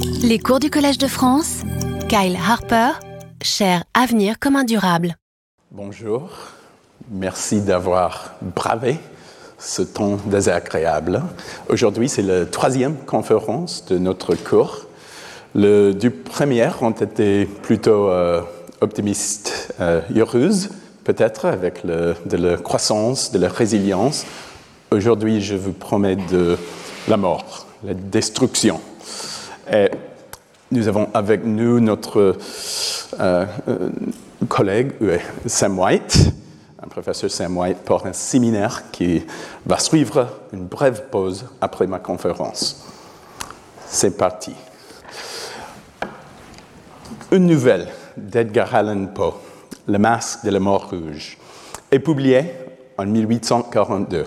[0.00, 1.62] Les cours du Collège de France,
[2.08, 2.92] Kyle Harper,
[3.42, 5.16] cher Avenir commun durable.
[5.70, 6.30] Bonjour,
[7.10, 8.98] merci d'avoir bravé
[9.58, 11.22] ce temps désagréable.
[11.68, 14.86] Aujourd'hui, c'est la troisième conférence de notre cours.
[15.54, 18.40] Les deux premières ont été plutôt euh,
[18.80, 20.70] optimistes, euh, heureuses,
[21.04, 24.24] peut-être, avec le, de la croissance, de la résilience.
[24.90, 26.56] Aujourd'hui, je vous promets de
[27.08, 28.80] la mort, la destruction.
[29.74, 29.90] Et
[30.70, 32.36] nous avons avec nous notre
[33.18, 33.90] euh, euh,
[34.46, 36.30] collègue euh, Sam White,
[36.82, 39.24] un professeur Sam White, pour un séminaire qui
[39.64, 42.86] va suivre une brève pause après ma conférence.
[43.86, 44.52] C'est parti.
[47.30, 49.32] Une nouvelle d'Edgar Allan Poe,
[49.86, 51.38] Le masque de la mort rouge,
[51.90, 52.44] est publiée
[52.98, 54.26] en 1842.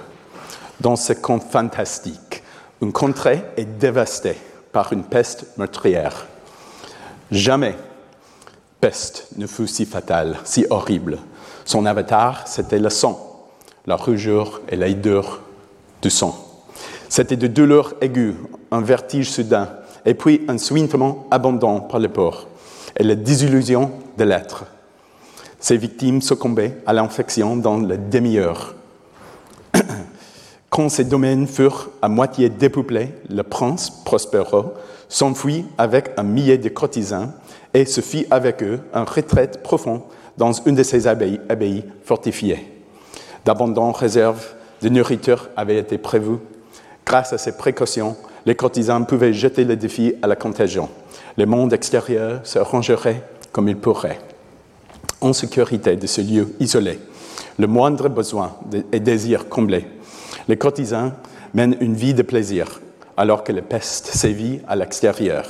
[0.82, 2.41] Dans ce conte fantastique,
[2.82, 4.38] une contrée est dévastée
[4.75, 6.27] par une peste meurtrière.
[7.31, 7.75] Jamais
[8.81, 11.20] peste ne fut si fatale, si horrible.
[11.63, 13.48] Son avatar, c'était le sang,
[13.85, 16.35] la rougeur et la du sang.
[17.07, 18.35] C'était de douleurs aiguës,
[18.70, 19.70] un vertige soudain,
[20.05, 22.49] et puis un suintement abondant par le porc,
[22.98, 24.65] et la désillusion de l'être.
[25.57, 28.76] Ses victimes succombaient à l'infection dans la demi-heure.
[30.76, 34.73] Quand ces domaines furent à moitié dépeuplés, le prince Prospero
[35.07, 37.32] s'enfuit avec un millier de courtisans
[37.73, 40.04] et se fit avec eux un retraite profond
[40.37, 42.73] dans une de ses abbayes, fortifiées.
[43.45, 46.40] D'abondantes réserves de nourriture avaient été prévues.
[47.05, 50.89] Grâce à ces précautions, les courtisans pouvaient jeter le défi à la contagion.
[51.37, 53.23] Le monde extérieur se rangerait
[53.54, 54.20] comme il pourrait.
[55.21, 56.99] En sécurité de ce lieu isolé,
[57.57, 58.57] le moindre besoin
[58.91, 59.87] et désir comblé,
[60.48, 61.12] les courtisans
[61.54, 62.82] mènent une vie de plaisir,
[63.18, 65.46] alors que la peste sévit à l'extérieur.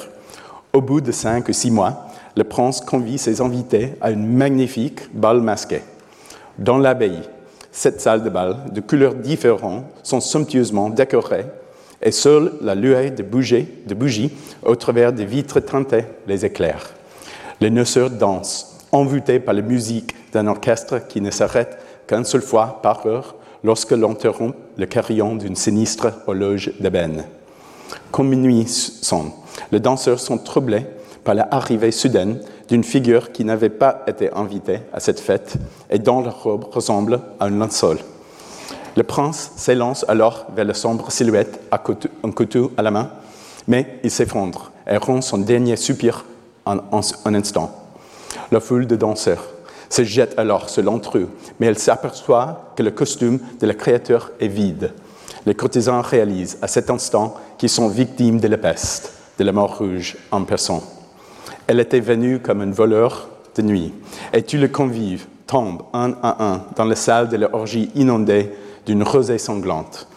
[0.74, 5.14] Au bout de cinq ou six mois, le prince convie ses invités à une magnifique
[5.14, 5.82] bal masquée.
[6.60, 7.22] Dans l'abbaye,
[7.72, 11.46] sept salles de bal de couleurs différentes sont somptueusement décorées
[12.02, 14.32] et seule la lueur de bougies, de bougies
[14.64, 16.92] au travers des vitres teintées les éclairs.
[17.62, 21.78] Les noceurs dansent, envoûtés par la musique d'un orchestre qui ne s'arrête
[22.08, 27.26] qu'une seule fois par heure lorsque l'interrompt le carillon d'une sinistre horloge d'ébène.
[28.12, 29.32] Comme minuit sonne,
[29.72, 30.86] les danseurs sont troublés
[31.24, 32.40] par l'arrivée soudaine
[32.70, 35.56] d'une figure qui n'avait pas été invitée à cette fête
[35.90, 37.98] et dont la robe ressemble à un linceul.
[38.96, 41.82] Le prince s'élance alors vers la sombre silhouette, à
[42.24, 43.10] un couteau à la main,
[43.68, 46.24] mais il s'effondre et rend son dernier soupir
[46.66, 47.72] en un instant.
[48.52, 49.55] La foule de danseurs
[49.96, 50.84] se jette alors sur
[51.16, 54.92] eux, mais elle s'aperçoit que le costume de la créature est vide.
[55.46, 59.78] Les courtisans réalisent à cet instant qu'ils sont victimes de la peste, de la mort
[59.78, 60.82] rouge en personne.
[61.68, 63.94] Elle était venue comme un voleur de nuit,
[64.34, 68.52] et tous les convives tombent un à un dans la salle de l'orgie inondée
[68.86, 70.10] d'une rosée sanglante,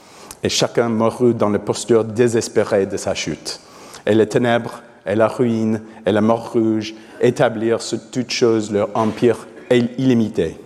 [0.43, 3.61] et chacun mourut dans la posture désespérée de sa chute.
[4.05, 8.89] Et les ténèbres, et la ruine, et la mort rouge établirent sur toutes choses leur
[8.95, 9.47] empire
[9.77, 10.57] illimité.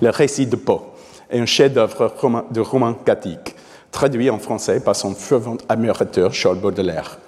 [0.00, 0.82] Le récit de Poe
[1.30, 2.12] est un chef-d'œuvre
[2.50, 3.54] de roman gothique,
[3.90, 7.18] traduit en français par son fervent admirateur Charles Baudelaire.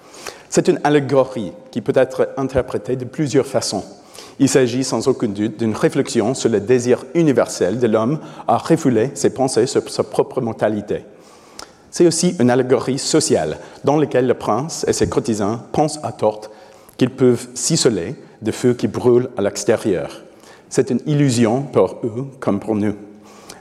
[0.49, 3.83] C'est une allégorie qui peut être interprétée de plusieurs façons.
[4.39, 9.11] Il s'agit sans aucun doute d'une réflexion sur le désir universel de l'homme à refouler
[9.13, 11.05] ses pensées sur sa propre mortalité.
[11.91, 16.41] C'est aussi une allégorie sociale dans laquelle le prince et ses courtisans pensent à tort
[16.97, 20.23] qu'ils peuvent s'isoler de feux qui brûlent à l'extérieur.
[20.73, 22.95] C'est une illusion pour eux comme pour nous.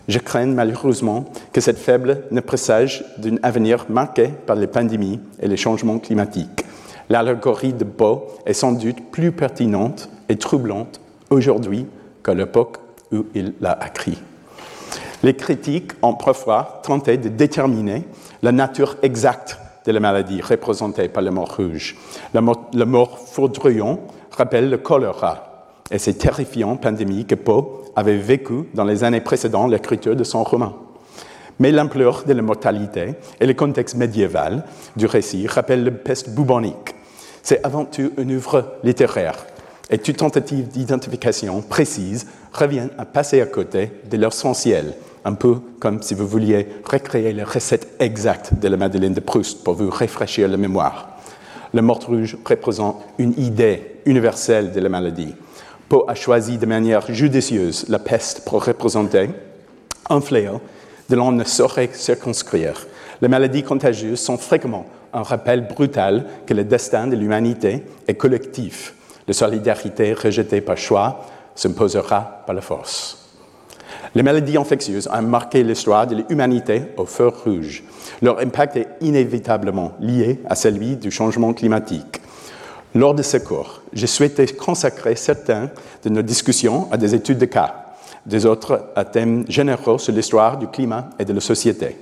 [0.09, 5.47] Je crains malheureusement que cette faible ne présage d'un avenir marqué par les pandémies et
[5.47, 6.65] les changements climatiques
[7.12, 11.87] l'allégorie de Beau est sans doute plus pertinente et troublante aujourd'hui
[12.25, 12.78] qu'à l'époque
[13.12, 14.19] où il l'a écrit.
[15.23, 18.05] Les critiques ont parfois tenté de déterminer
[18.43, 21.97] la nature exacte de la maladie représentée par le mort rouge.
[22.33, 24.00] Le mort, foudroyant
[24.31, 25.51] rappelle le choléra
[25.93, 30.43] et ces terrifiants pandémies que Poe avait vécues dans les années précédant l'écriture de son
[30.43, 30.73] roman.
[31.61, 34.65] Mais l'ampleur de la mortalité et le contexte médiéval
[34.97, 36.94] du récit rappellent la peste bubonique
[37.43, 39.47] c'est avant tout une œuvre littéraire.
[39.91, 46.03] Et toute tentative d'identification précise revient à passer à côté de l'essentiel, un peu comme
[46.03, 50.49] si vous vouliez recréer la recette exacte de la Madeleine de Proust pour vous rafraîchir
[50.49, 51.09] la mémoire.
[51.75, 55.35] Le mort rouge représente une idée universelle de la maladie.
[55.93, 59.29] Poe a choisi de manière judicieuse la peste pour représenter
[60.09, 60.62] un fléau
[61.11, 62.87] de l'on ne saurait circonscrire.
[63.21, 68.94] Les maladies contagieuses sont fréquemment un rappel brutal que le destin de l'humanité est collectif.
[69.29, 73.29] La solidarité rejetée par choix s'imposera par la force.
[74.15, 77.85] Les maladies infectieuses ont marqué l'histoire de l'humanité au feu rouge.
[78.23, 82.22] Leur impact est inévitablement lié à celui du changement climatique.
[82.94, 85.71] Lors de ce cours, j'ai souhaité consacrer certains
[86.05, 87.94] de nos discussions à des études de cas,
[88.27, 91.97] des autres à thèmes généraux sur l'histoire du climat et de la société.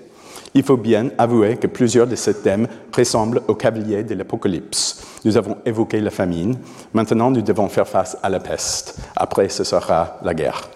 [0.53, 5.05] Il faut bien avouer que plusieurs de ces thèmes ressemblent au cavalier de l'Apocalypse.
[5.25, 6.57] Nous avons évoqué la famine,
[6.93, 10.69] maintenant nous devons faire face à la peste, après ce sera la guerre.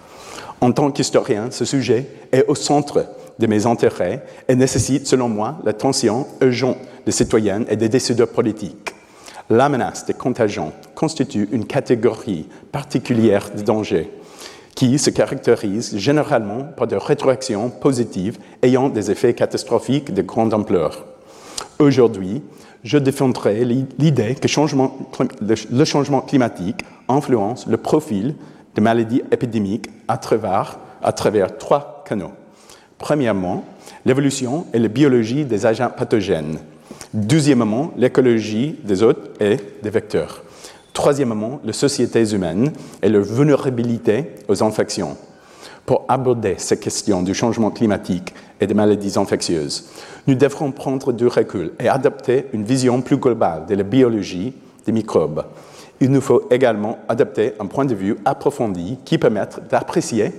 [0.61, 3.05] En tant qu'historien, ce sujet est au centre
[3.37, 8.94] de mes intérêts et nécessite, selon moi, l'attention urgente des citoyennes et des décideurs politiques.
[9.51, 14.11] La menace des contagions constitue une catégorie particulière de danger
[14.75, 21.05] qui se caractérise généralement par des rétroactions positives ayant des effets catastrophiques de grande ampleur.
[21.79, 22.43] Aujourd'hui,
[22.83, 24.49] je défendrai l'idée que
[25.71, 28.35] le changement climatique influence le profil
[28.75, 30.79] de maladies épidémiques à travers
[31.59, 32.33] trois canaux.
[32.99, 33.65] Premièrement,
[34.07, 36.59] l'évolution et la biologie des agents pathogènes.
[37.13, 40.43] Deuxièmement, l'écologie des hôtes et des vecteurs.
[40.93, 42.73] Troisièmement, les sociétés humaines
[43.03, 45.17] et leur vulnérabilité aux infections.
[45.87, 49.91] Pour aborder ces questions du changement climatique et des maladies infectieuses,
[50.27, 54.55] nous devrons prendre du recul et adapter une vision plus globale de la biologie
[54.87, 55.45] des microbes.
[56.01, 60.33] Il nous faut également adapter un point de vue approfondi qui permette d'apprécier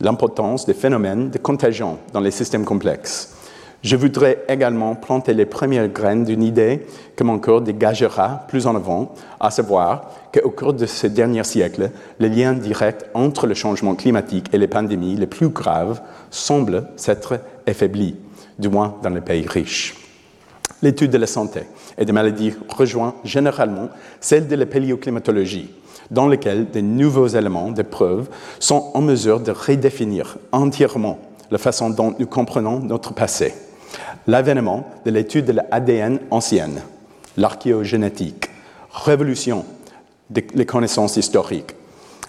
[0.00, 3.36] l'importance des phénomènes de contagion dans les systèmes complexes.
[3.82, 6.84] Je voudrais également planter les premières graines d'une idée
[7.16, 11.90] que mon corps dégagera plus en avant, à savoir qu'au cours de ces derniers siècles,
[12.18, 17.40] le lien direct entre le changement climatique et les pandémies les plus graves semble s'être
[17.66, 18.16] affaibli,
[18.58, 19.96] du moins dans les pays riches.
[20.82, 21.60] L'étude de la santé
[21.96, 23.88] et des maladies rejoint généralement
[24.20, 25.70] celle de la paléoclimatologie,
[26.10, 28.28] dans laquelle de nouveaux éléments de preuve
[28.58, 31.18] sont en mesure de redéfinir entièrement
[31.50, 33.54] la façon dont nous comprenons notre passé
[34.26, 36.82] l'avènement de l'étude de l'ADN ancienne,
[37.36, 38.50] l'archéogénétique,
[38.92, 39.64] révolution
[40.30, 41.74] des connaissances historiques.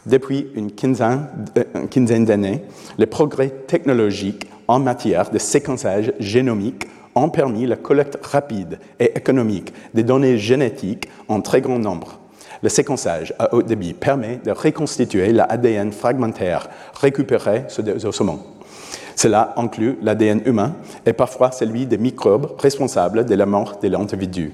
[0.05, 1.27] Depuis une quinzaine,
[1.57, 2.63] euh, une quinzaine d'années,
[2.97, 9.73] les progrès technologiques en matière de séquençage génomique ont permis la collecte rapide et économique
[9.93, 12.19] des données génétiques en très grand nombre.
[12.63, 16.69] Le séquençage à haut débit permet de reconstituer l'ADN fragmentaire
[16.99, 18.39] récupéré sur des ossements.
[19.21, 20.73] Cela inclut l'ADN humain
[21.05, 24.51] et parfois celui des microbes responsables de la mort de l'individu.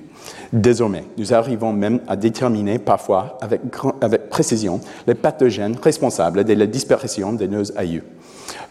[0.52, 3.62] Désormais, nous arrivons même à déterminer parfois avec,
[4.30, 8.04] précision les pathogènes responsables de la disparition de nos aïeux.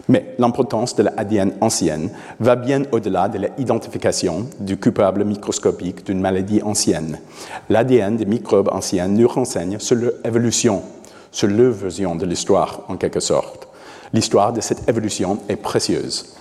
[0.08, 2.10] Mais l'importance de l'ADN ancienne
[2.40, 7.18] va bien au-delà de l'identification du coupable microscopique d'une maladie ancienne.
[7.70, 10.82] L'ADN des microbes anciens nous renseigne sur leur évolution,
[11.32, 13.65] sur leur version de l'histoire en quelque sorte.
[14.12, 16.36] L'histoire de cette évolution est précieuse.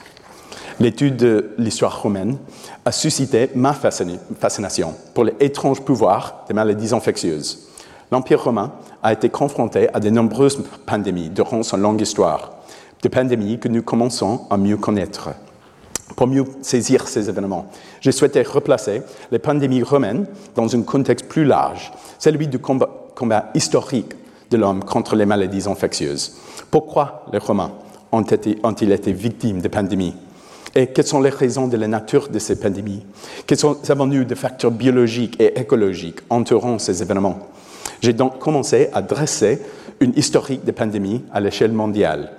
[0.79, 2.37] L'étude de l'histoire romaine
[2.83, 7.69] a suscité ma fascination pour les étranges pouvoirs des maladies infectieuses.
[8.11, 12.51] L'Empire romain a été confronté à de nombreuses pandémies durant son longue histoire,
[13.01, 15.29] des pandémies que nous commençons à mieux connaître.
[16.15, 17.67] Pour mieux saisir ces événements,
[18.01, 19.01] j'ai souhaité replacer
[19.31, 24.13] les pandémies romaines dans un contexte plus large, celui du combat historique
[24.51, 26.37] de l'homme contre les maladies infectieuses.
[26.71, 27.71] Pourquoi les Romains
[28.11, 30.15] ont-ils été, victimes de pandémies?
[30.73, 33.05] Et quelles sont les raisons de la nature de ces pandémies?
[33.47, 33.59] Quels
[33.89, 37.39] avons-nous de facteurs biologiques et écologiques entourant ces événements?
[38.01, 39.61] J'ai donc commencé à dresser
[39.99, 42.33] une historique des pandémies à l'échelle mondiale.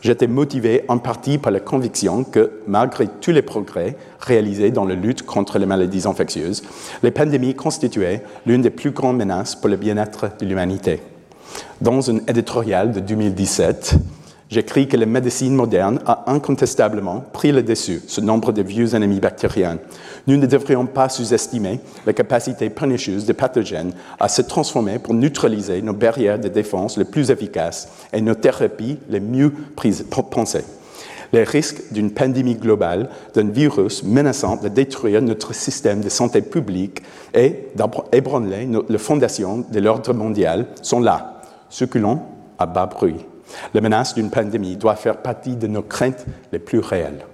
[0.00, 4.94] J'étais motivé en partie par la conviction que, malgré tous les progrès réalisés dans la
[4.94, 6.62] lutte contre les maladies infectieuses,
[7.02, 11.00] les pandémies constituaient l'une des plus grandes menaces pour le bien-être de l'humanité.
[11.80, 13.94] Dans un éditorial de 2017,
[14.50, 19.20] j'écris que la médecine moderne a incontestablement pris le dessus sur nombre de vieux ennemis
[19.20, 19.78] bactériens.
[20.26, 25.80] Nous ne devrions pas sous-estimer la capacité pernicieuse des pathogènes à se transformer pour neutraliser
[25.82, 29.52] nos barrières de défense les plus efficaces et nos thérapies les mieux
[30.30, 30.64] pensées.
[31.32, 37.02] Les risques d'une pandémie globale d'un virus menaçant de détruire notre système de santé publique
[37.34, 37.66] et
[38.10, 41.37] d'ébranler les fondations de l'ordre mondial sont là
[41.70, 42.20] succulent
[42.58, 43.16] à bas bruit.
[43.74, 47.24] La menace d'une pandémie doit faire partie de nos craintes les plus réelles.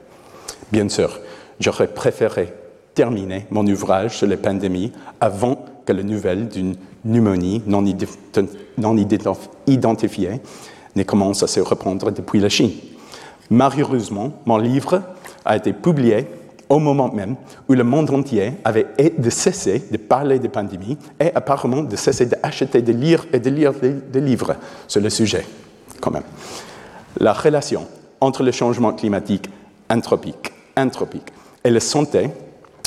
[0.71, 1.21] Bien sûr,
[1.61, 2.53] j'aurais préféré
[2.95, 7.85] terminer mon ouvrage sur les pandémies avant que la nouvelle d'une pneumonie non,
[9.67, 10.41] identifiée
[10.97, 12.71] ne commence à se répandre depuis la Chine.
[13.51, 15.03] Malheureusement, mon livre
[15.45, 16.27] a été publié
[16.69, 17.37] au moment même
[17.69, 22.83] où le monde entier avait de de parler de pandémie et apparemment de cesser d'acheter,
[22.83, 24.57] de lire et de lire des, livres
[24.89, 25.45] sur le sujet,
[26.01, 26.23] quand même.
[27.19, 27.87] La relation
[28.21, 29.51] entre le changement climatique
[29.91, 32.31] anthropique, anthropique et la santé,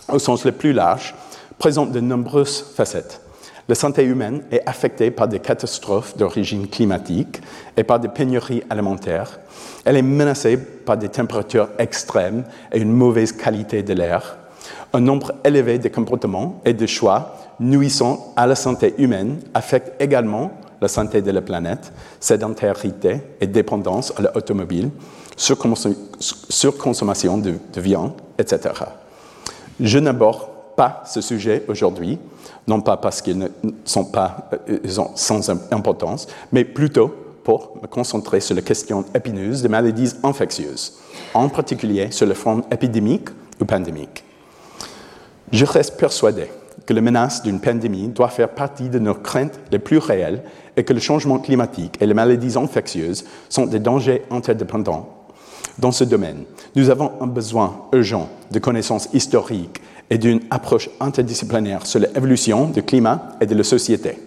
[0.10, 1.16] au sens le plus large,
[1.58, 3.22] présente de nombreuses facettes.
[3.70, 7.42] La santé humaine est affectée par des catastrophes d'origine climatique
[7.76, 9.42] et par des pénuries alimentaires.
[9.84, 14.38] Elle est menacée par des températures extrêmes et une mauvaise qualité de l'air.
[14.94, 20.52] Un nombre élevé de comportements et de choix nuisant à la santé humaine affectent également
[20.80, 24.92] la santé de la planète, sédentarité et dépendance à l'automobile,
[25.36, 28.76] surconsommation de, de viande, etc.
[29.80, 30.48] Je n'aborde
[30.78, 32.18] pas ce sujet aujourd'hui,
[32.68, 33.48] non pas parce qu'ils ne
[33.86, 34.80] sont pas euh,
[35.16, 41.00] sans importance, mais plutôt pour me concentrer sur la question épineuse des maladies infectieuses,
[41.34, 43.30] en particulier sur le front épidémique
[43.62, 44.26] ou pandémique.
[45.52, 46.48] Je reste persuadé
[46.86, 50.44] que la menace d'une pandémie doit faire partie de nos craintes les plus réelles
[50.76, 55.08] et que le changement climatique et les maladies infectieuses sont des dangers interdépendants.
[55.80, 56.44] Dans ce domaine,
[56.76, 62.84] nous avons un besoin urgent de connaissances historiques et d'une approche interdisciplinaire sur l'évolution du
[62.84, 64.18] climat et de la société.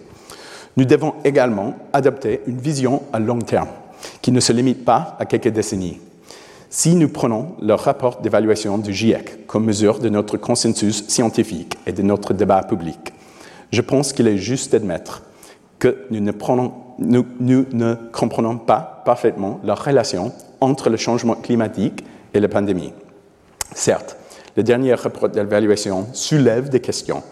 [0.77, 3.69] Nous devons également adopter une vision à long terme
[4.21, 5.99] qui ne se limite pas à quelques décennies.
[6.69, 11.91] Si nous prenons le rapport d'évaluation du GIEC comme mesure de notre consensus scientifique et
[11.91, 13.13] de notre débat public,
[13.71, 15.23] je pense qu'il est juste d'admettre
[15.79, 22.93] que nous ne, comprenons pas parfaitement la relation entre le changement climatique et la pandémie.
[23.73, 24.15] Certes,
[24.55, 27.23] le dernier rapport d'évaluation soulève des questions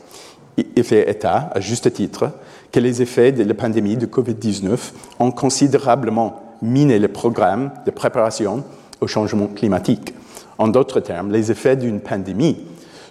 [0.57, 2.31] et fait état, à juste titre,
[2.71, 4.77] que les effets de la pandémie de COVID-19
[5.19, 8.63] ont considérablement miné le programme de préparation
[9.01, 10.13] au changement climatique.
[10.57, 12.57] En d'autres termes, les effets d'une pandémie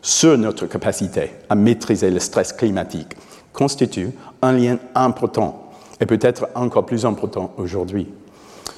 [0.03, 3.17] sur notre capacité à maîtriser le stress climatique
[3.53, 4.13] constituent
[4.43, 8.09] un lien important et peut-être encore plus important aujourd'hui.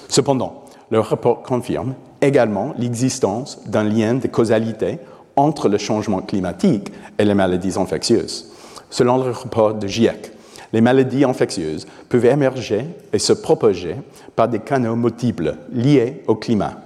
[0.08, 4.98] Cependant, le rapport confirme également l'existence d'un lien de causalité
[5.36, 8.46] entre le changement climatique et les maladies infectieuses.
[8.90, 10.32] Selon le rapport de GIEC,
[10.72, 13.96] les maladies infectieuses peuvent émerger et se propager
[14.36, 16.76] par des canaux multiples liés au climat,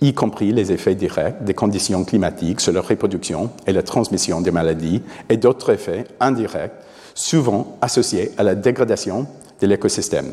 [0.00, 4.50] y compris les effets directs des conditions climatiques sur la reproduction et la transmission des
[4.50, 6.72] maladies et d'autres effets indirects,
[7.14, 9.26] souvent associés à la dégradation
[9.60, 10.32] de l'écosystème.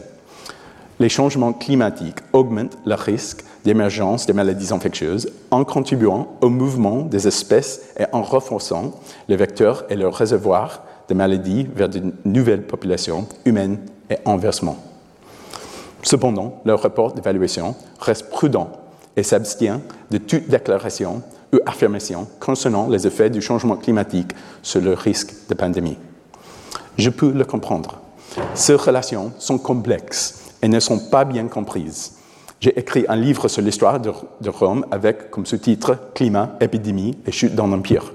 [1.00, 7.28] Les changements climatiques augmentent le risque d'émergence des maladies infectieuses en contribuant au mouvement des
[7.28, 8.94] espèces et en renforçant
[9.28, 14.78] les vecteurs et leurs réservoirs de maladies vers de nouvelles populations humaines et inversement.
[16.02, 18.72] Cependant, le rapport d'évaluation reste prudent
[19.18, 21.24] et s'abstient de toute déclaration
[21.54, 25.98] ou affirmation concernant les effets du changement climatique sur le risque de pandémie.
[26.98, 28.00] Je peux le comprendre.
[28.54, 32.13] Ces relations sont complexes et ne sont pas bien comprises.
[32.60, 37.53] J'ai écrit un livre sur l'histoire de, Rome avec comme sous-titre Climat, épidémie et chute
[37.53, 38.12] dans l'Empire.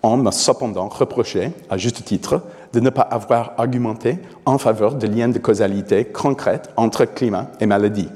[0.00, 2.42] On m'a cependant reproché, à juste titre,
[2.72, 7.66] de ne pas avoir argumenté en faveur de liens de causalité concrets entre climat et
[7.66, 8.08] maladie.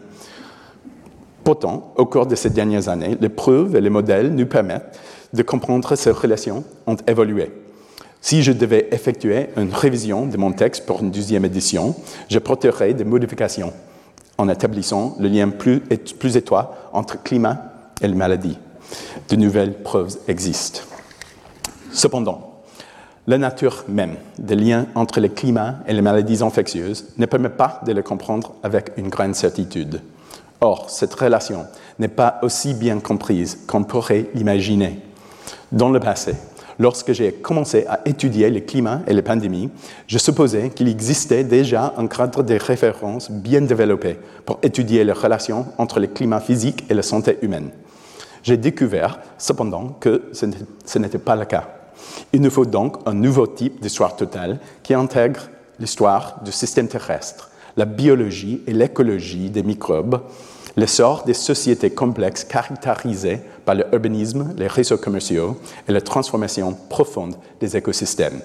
[1.42, 5.00] Pourtant, au cours de ces dernières années, les preuves et les modèles nous permettent
[5.32, 7.50] de comprendre ces relations ont évolué.
[8.24, 11.94] Si je devais effectuer une révision de mon texte pour une deuxième édition,
[12.30, 13.70] je porterais des modifications
[14.38, 15.82] en établissant le lien plus,
[16.34, 18.58] étroit entre climat et la maladie.
[19.28, 20.80] De nouvelles preuves existent.
[21.92, 22.62] Cependant,
[23.26, 27.82] la nature même des liens entre le climat et les maladies infectieuses ne permet pas
[27.86, 30.00] de les comprendre avec une grande certitude.
[30.62, 31.66] Or, cette relation
[31.98, 35.02] n'est pas aussi bien comprise qu'on pourrait l'imaginer.
[35.70, 36.34] Dans le passé,
[36.78, 39.70] lorsque j'ai commencé à étudier le climat et les pandémies,
[40.06, 45.66] je supposais qu'il existait déjà un cadre de référence bien développé pour étudier les relations
[45.78, 47.70] entre le climat physique et la santé humaine.
[48.42, 51.68] J'ai découvert cependant que ce n'était pas le cas.
[52.32, 57.50] Il nous faut donc un nouveau type d'histoire totale qui intègre l'histoire du système terrestre,
[57.76, 60.20] la biologie et l'écologie des microbes,
[60.76, 65.56] l'essor des sociétés complexes caractérisées par l'urbanisme, les réseaux commerciaux
[65.88, 68.40] et la transformation profonde des écosystèmes.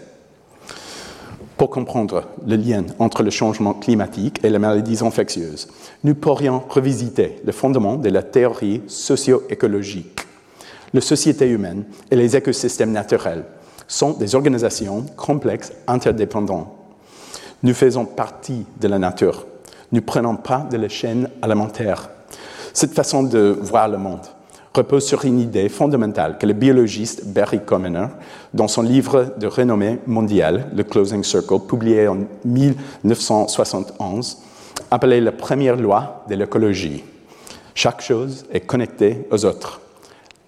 [1.58, 5.68] Pour comprendre le lien entre le changement climatique et les maladies infectieuses,
[6.06, 10.22] nous pourrions revisiter le fondement de la théorie socio-écologique.
[10.94, 13.44] La société humaine et les écosystèmes naturels
[13.88, 16.70] sont des organisations complexes interdépendantes.
[17.62, 19.46] Nous faisons partie de la nature.
[19.92, 22.10] Nous prenons pas de la chaîne alimentaire
[22.80, 24.26] cette façon de voir le monde
[24.74, 28.08] repose sur une idée fondamentale que le biologiste Barry Commoner,
[28.54, 34.38] dans son livre de renommée mondiale, Le Closing Circle, publié en 1971,
[34.92, 37.04] appelait la première loi de l'écologie.
[37.76, 39.82] Chaque chose est connectée aux autres.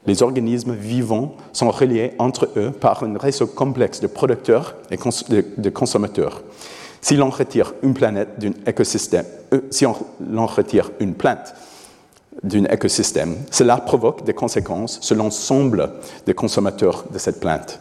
[0.06, 5.70] Les organismes vivants sont reliés entre eux par un réseau complexe de producteurs et de
[5.70, 6.44] consommateurs.
[7.02, 9.96] Si l'on retire une planète d'un écosystème, euh, si on,
[10.30, 11.54] l'on retire une plante
[12.44, 15.92] d'un écosystème, cela provoque des conséquences sur l'ensemble
[16.26, 17.80] des consommateurs de cette plante.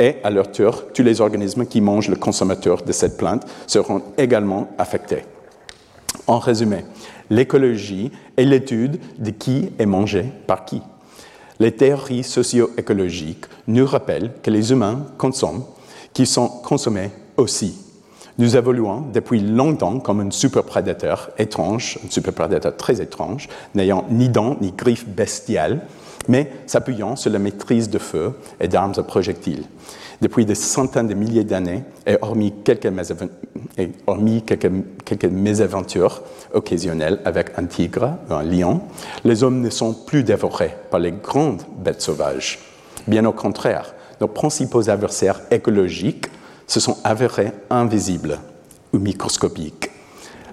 [0.00, 4.02] Et à leur tour, tous les organismes qui mangent le consommateur de cette plante seront
[4.16, 5.24] également affectés.
[6.26, 6.84] En résumé,
[7.30, 10.80] l'écologie est l'étude de qui est mangé par qui.
[11.58, 15.64] Les théories socio-écologiques nous rappellent que les humains consomment,
[16.12, 17.87] qu'ils sont consommés aussi.
[18.38, 24.56] Nous évoluons depuis longtemps comme un superprédateur étrange, un superprédateur très étrange, n'ayant ni dents
[24.60, 25.80] ni griffes bestiales,
[26.28, 29.64] mais s'appuyant sur la maîtrise de feu et d'armes à projectiles.
[30.20, 32.52] Depuis des centaines de milliers d'années, et hormis
[34.42, 34.70] quelques,
[35.04, 36.22] quelques mésaventures
[36.54, 38.82] occasionnelles avec un tigre ou un lion,
[39.24, 42.60] les hommes ne sont plus dévorés par les grandes bêtes sauvages.
[43.08, 46.26] Bien au contraire, nos principaux adversaires écologiques
[46.68, 48.38] se sont avérés invisibles
[48.92, 49.90] ou microscopiques.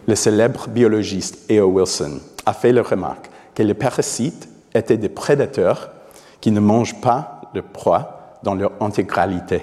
[0.07, 1.67] Le célèbre biologiste E.O.
[1.67, 5.91] Wilson a fait la remarque que les parasites étaient des prédateurs
[6.41, 9.61] qui ne mangent pas le proie dans leur intégralité.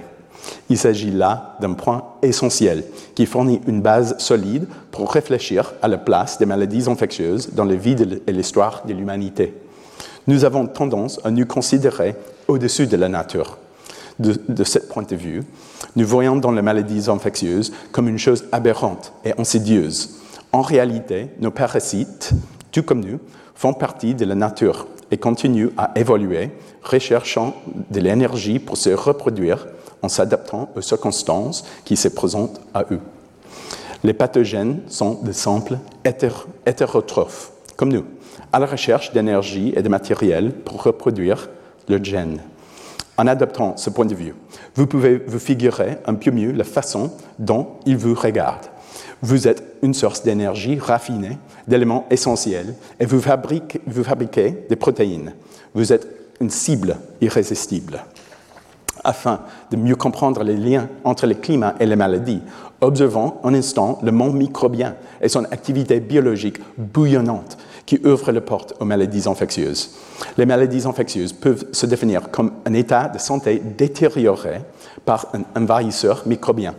[0.69, 2.83] Il s'agit là d'un point essentiel
[3.15, 7.75] qui fournit une base solide pour réfléchir à la place des maladies infectieuses dans la
[7.75, 7.95] vie
[8.27, 9.53] et l'histoire de l'humanité.
[10.27, 12.15] Nous avons tendance à nous considérer
[12.47, 13.57] au-dessus de la nature.
[14.19, 15.43] De, de ce point de vue,
[15.95, 20.19] nous voyons dans les maladies infectieuses comme une chose aberrante et insidieuse.
[20.51, 22.31] En réalité, nos parasites,
[22.71, 23.19] tout comme nous,
[23.55, 27.55] font partie de la nature et continuent à évoluer, recherchant
[27.91, 29.67] de l'énergie pour se reproduire
[30.01, 32.99] en s'adaptant aux circonstances qui se présentent à eux.
[34.03, 38.05] Les pathogènes sont des simples hétérotrophes, comme nous,
[38.51, 41.49] à la recherche d'énergie et de matériel pour reproduire
[41.87, 42.39] le gène.
[43.17, 44.33] En adoptant ce point de vue,
[44.75, 48.67] vous pouvez vous figurer un peu mieux la façon dont ils vous regardent.
[49.21, 55.33] Vous êtes une source d'énergie raffinée, d'éléments essentiels, et vous fabriquez, vous fabriquez des protéines.
[55.73, 56.07] Vous êtes
[56.41, 58.03] une cible irrésistible.
[59.03, 62.41] Afin de mieux comprendre les liens entre le climat et les maladies,
[62.81, 68.73] observons un instant le monde microbien et son activité biologique bouillonnante qui ouvre les portes
[68.79, 69.91] aux maladies infectieuses.
[70.37, 74.61] Les maladies infectieuses peuvent se définir comme un état de santé détérioré
[75.05, 76.75] par un envahisseur microbien.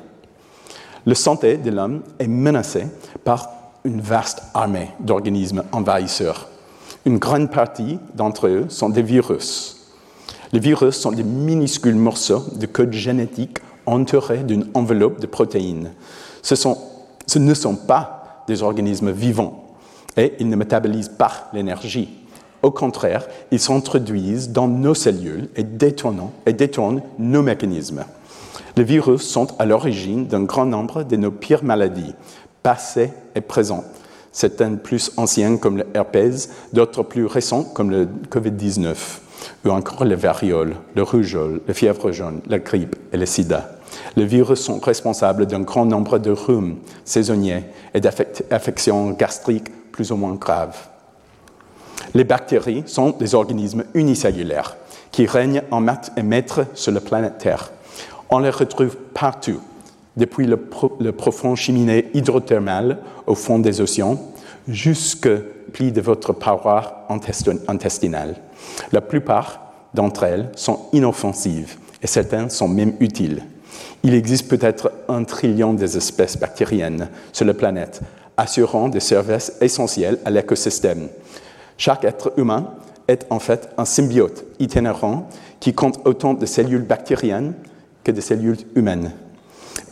[1.06, 2.86] La santé de l'homme est menacée
[3.24, 3.48] par
[3.84, 6.48] une vaste armée d'organismes envahisseurs.
[7.04, 9.92] Une grande partie d'entre eux sont des virus.
[10.52, 15.92] Les virus sont des minuscules morceaux de code génétique entourés d'une enveloppe de protéines.
[16.40, 19.63] Ce, ce ne sont pas des organismes vivants
[20.16, 22.08] et ils ne métabolisent pas l'énergie.
[22.62, 28.04] Au contraire, ils s'introduisent dans nos cellules et détournent, et détournent nos mécanismes.
[28.76, 32.14] Les virus sont à l'origine d'un grand nombre de nos pires maladies,
[32.62, 33.84] passées et présentes.
[34.32, 38.96] Certaines plus anciennes comme le herpès, d'autres plus récentes comme le Covid-19,
[39.66, 43.70] ou encore le variole, le rougeole, la fièvre jaune, la grippe et le sida.
[44.16, 50.16] Les virus sont responsables d'un grand nombre de rhumes saisonniers et d'affections gastriques plus ou
[50.16, 50.88] moins graves.
[52.14, 54.76] Les bactéries sont des organismes unicellulaires
[55.12, 57.70] qui règnent en maître sur la planète Terre.
[58.28, 59.60] On les retrouve partout,
[60.16, 60.56] depuis le,
[61.12, 64.20] profond cheminée hydrothermale au fond des océans
[64.66, 65.28] jusque
[65.72, 67.06] plis de votre paroi
[67.68, 68.34] intestinale.
[68.90, 69.60] La plupart
[69.94, 73.44] d'entre elles sont inoffensives et certaines sont même utiles.
[74.02, 78.00] Il existe peut-être un trillion des espèces bactériennes sur la planète,
[78.36, 81.08] assurant des services essentiels à l'écosystème.
[81.76, 82.74] Chaque être humain
[83.08, 85.28] est en fait un symbiote itinérant
[85.60, 87.54] qui compte autant de cellules bactériennes
[88.02, 89.12] que de cellules humaines.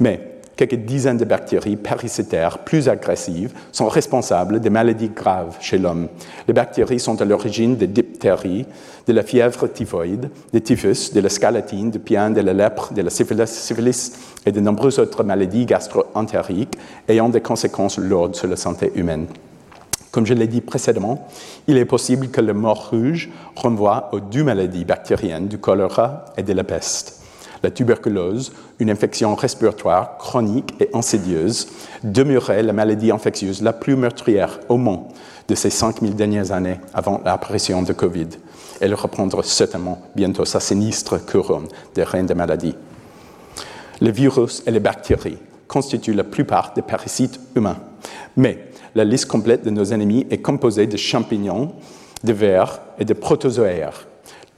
[0.01, 6.09] Mais quelques dizaines de bactéries parasitaires plus agressives sont responsables des maladies graves chez l'homme.
[6.47, 8.67] Les bactéries sont à l'origine des diphtéries,
[9.07, 13.03] de la fièvre typhoïde, des typhus, de la scalatine, du pian, de la lèpre, de
[13.03, 14.13] la syphilis
[14.47, 19.27] et de nombreuses autres maladies gastro-entériques ayant des conséquences lourdes sur la santé humaine.
[20.11, 21.27] Comme je l'ai dit précédemment,
[21.67, 26.43] il est possible que le mort rouge renvoie aux deux maladies bactériennes du choléra et
[26.43, 27.22] de la peste
[27.63, 31.69] la tuberculose, une infection respiratoire chronique et insidieuse,
[32.03, 35.05] demeurait la maladie infectieuse la plus meurtrière au monde
[35.49, 38.29] de ces 5000 dernières années avant l'apparition de Covid.
[38.81, 42.75] Elle reprendra certainement bientôt sa sinistre couronne des reines des maladies.
[44.01, 47.79] Les virus et les bactéries constituent la plupart des parasites humains.
[48.37, 51.73] Mais la liste complète de nos ennemis est composée de champignons,
[52.25, 54.07] de vers et de protozoaires.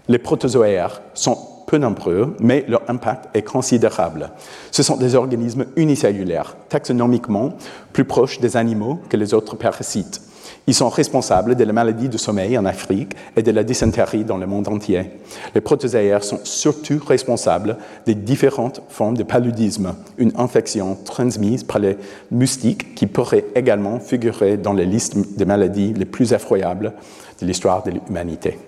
[0.09, 4.31] Les protozoaires sont peu nombreux, mais leur impact est considérable.
[4.71, 7.55] Ce sont des organismes unicellulaires, taxonomiquement
[7.93, 10.21] plus proches des animaux que les autres parasites.
[10.67, 14.39] Ils sont responsables de la maladie du sommeil en Afrique et de la dysenterie dans
[14.39, 15.11] le monde entier.
[15.55, 21.97] Les protozoaires sont surtout responsables des différentes formes de paludisme, une infection transmise par les
[22.31, 26.95] moustiques qui pourrait également figurer dans les listes des maladies les plus effroyables
[27.41, 28.59] de l'histoire de l'humanité.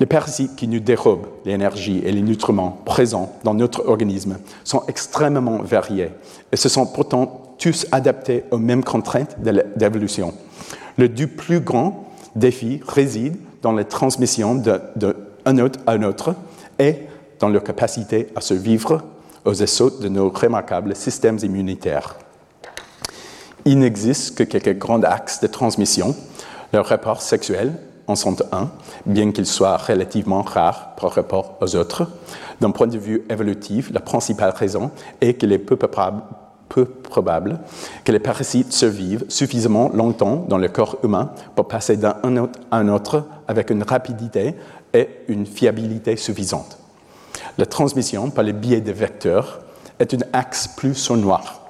[0.00, 5.58] Les parasites qui nous dérobent l'énergie et les nutriments présents dans notre organisme sont extrêmement
[5.58, 6.10] variés
[6.52, 9.36] et se sont pourtant tous adaptés aux mêmes contraintes
[9.76, 10.34] d'évolution.
[10.96, 16.34] Le du plus grand défi réside dans la transmission d'un autre à un autre
[16.78, 16.94] et
[17.40, 19.02] dans leur capacité à survivre
[19.44, 22.16] aux assauts de nos remarquables systèmes immunitaires.
[23.64, 26.14] Il n'existe que quelques grands axes de transmission,
[26.72, 27.72] le rapport sexuel,
[28.06, 28.70] en sont un,
[29.06, 32.06] bien qu'il soit relativement rare par rapport aux autres.
[32.60, 37.60] D'un point de vue évolutif, la principale raison est qu'il est peu probable,
[38.04, 42.16] que les parasites survivent suffisamment longtemps dans le corps humain pour passer d'un
[42.70, 44.54] à un autre avec une rapidité
[44.92, 46.78] et une fiabilité suffisantes.
[47.56, 49.60] La transmission par le biais des vecteurs
[49.98, 51.60] est un axe plus noir.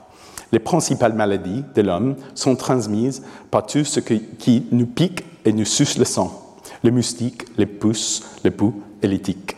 [0.53, 5.67] Les principales maladies de l'homme sont transmises par tout ce qui nous pique et nous
[5.67, 6.48] suce le sang,
[6.83, 9.57] les moustiques, les pousses, les poux et les tiques.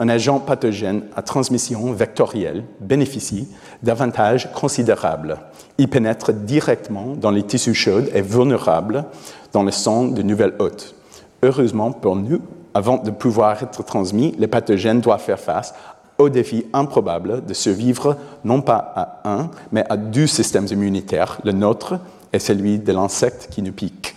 [0.00, 3.48] Un agent pathogène à transmission vectorielle bénéficie
[3.82, 5.38] d'avantages considérables.
[5.76, 9.06] Il pénètre directement dans les tissus chauds et vulnérables
[9.52, 10.94] dans le sang de nouvelles hôtes.
[11.42, 12.40] Heureusement pour nous,
[12.74, 15.74] avant de pouvoir être transmis, les pathogènes doivent faire face
[16.18, 21.52] au défi improbable de survivre non pas à un, mais à deux systèmes immunitaires, le
[21.52, 21.98] nôtre
[22.32, 24.14] et celui de l'insecte qui nous pique.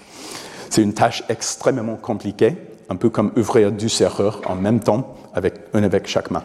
[0.72, 2.56] C'est une tâche extrêmement compliquée,
[2.90, 6.44] un peu comme ouvrir deux serrures en même temps, avec, un avec chaque main.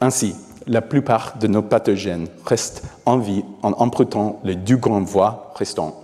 [0.00, 0.34] Ainsi,
[0.66, 5.94] la plupart de nos pathogènes restent en vie en empruntant les deux grandes voies restantes,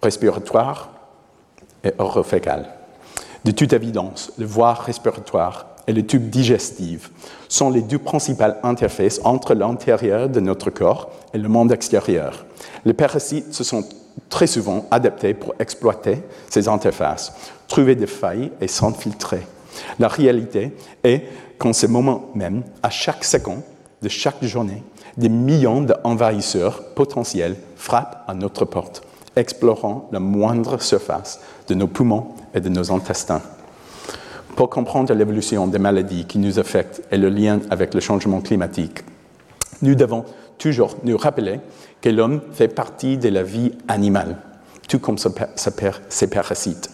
[0.00, 0.90] respiratoire
[1.82, 2.68] et orofécale.
[3.44, 7.10] De toute évidence, les voies respiratoires et le tube digestif
[7.48, 12.46] sont les deux principales interfaces entre l'intérieur de notre corps et le monde extérieur.
[12.84, 13.84] Les parasites se sont
[14.28, 17.32] très souvent adaptés pour exploiter ces interfaces,
[17.68, 19.46] trouver des failles et s'infiltrer.
[19.98, 20.72] La réalité
[21.02, 21.22] est
[21.58, 23.62] qu'en ce moment même, à chaque seconde
[24.02, 24.82] de chaque journée,
[25.16, 29.02] des millions d'envahisseurs potentiels frappent à notre porte,
[29.36, 33.42] explorant la moindre surface de nos poumons et de nos intestins.
[34.56, 39.00] Pour comprendre l'évolution des maladies qui nous affectent et le lien avec le changement climatique,
[39.82, 40.24] nous devons
[40.58, 41.60] toujours nous rappeler
[42.04, 44.36] que l'homme fait partie de la vie animale,
[44.90, 46.90] tout comme ses parasites.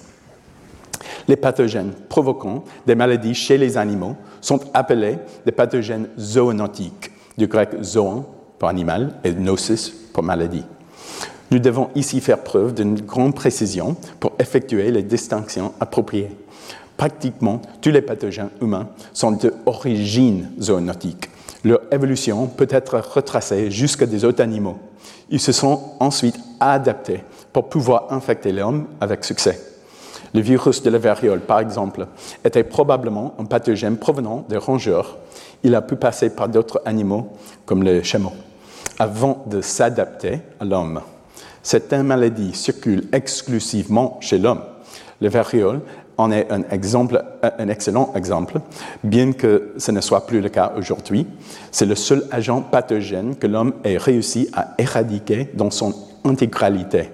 [1.27, 7.71] Les pathogènes provoquant des maladies chez les animaux sont appelés des pathogènes zoonotiques, du grec
[7.83, 8.25] zoon
[8.57, 10.63] pour animal et nosis pour maladie.
[11.51, 16.37] Nous devons ici faire preuve d'une grande précision pour effectuer les distinctions appropriées.
[16.97, 21.31] Pratiquement tous les pathogènes humains sont d'origine zoonotique.
[21.65, 24.79] Leur évolution peut être retracée jusqu'à des autres animaux.
[25.31, 29.61] Ils se sont ensuite adaptés pour pouvoir infecter l'homme avec succès.
[30.35, 32.07] Le virus de la variole, par exemple,
[32.45, 35.19] était probablement un pathogène provenant des rongeurs.
[35.63, 37.33] Il a pu passer par d'autres animaux,
[37.65, 38.33] comme le chameau,
[38.99, 41.01] avant de s'adapter à l'homme.
[41.63, 44.63] Cette maladie circule exclusivement chez l'homme.
[45.21, 45.81] Le variole
[46.21, 46.63] en est un,
[47.69, 48.61] excellent exemple,
[49.03, 51.27] bien que ce ne soit plus le cas aujourd'hui.
[51.73, 57.11] C'est le seul agent pathogène que l'homme ait réussi à éradiquer dans son intégralité,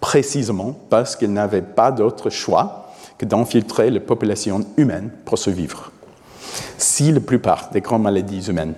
[0.00, 5.90] précisément parce qu'il n'avait pas d'autre choix que d'infiltrer les populations humaines pour survivre.
[6.78, 8.74] Si la plupart des grandes maladies humaines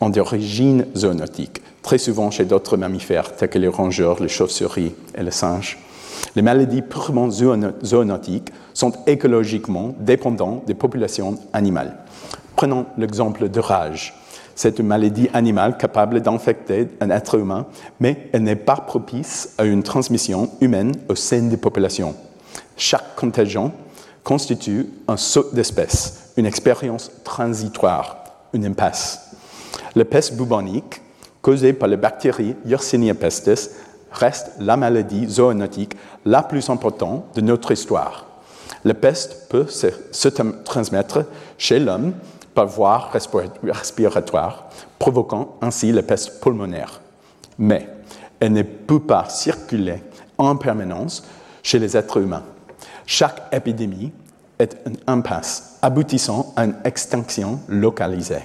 [0.00, 5.22] ont d'origine zoonotique, très souvent chez d'autres mammifères tels que les rongeurs, les chauves-souris et
[5.22, 5.78] les singes,
[6.34, 11.96] les maladies purement zoonotiques sont écologiquement dépendantes des populations animales.
[12.56, 14.14] Prenons l'exemple de rage.
[14.54, 17.66] C'est une maladie animale capable d'infecter un être humain,
[17.98, 22.14] mais elle n'est pas propice à une transmission humaine au sein des populations.
[22.76, 23.72] Chaque contagion
[24.22, 29.36] constitue un saut d'espèce, une expérience transitoire, une impasse.
[29.96, 31.02] La peste bubonique,
[31.42, 33.70] causée par les bactéries Yersinia pestis,
[34.12, 38.33] reste la maladie zoonotique la plus importante de notre histoire.
[38.84, 40.28] La peste peut se,
[40.64, 41.24] transmettre
[41.58, 42.12] chez l'homme
[42.54, 43.10] par voie
[43.62, 44.66] respiratoire,
[44.98, 47.00] provoquant ainsi la peste pulmonaire.
[47.58, 47.88] Mais
[48.40, 50.02] elle ne peut pas circuler
[50.38, 51.24] en permanence
[51.62, 52.44] chez les êtres humains.
[53.06, 54.12] Chaque épidémie
[54.58, 58.44] est une impasse aboutissant à une extinction localisée.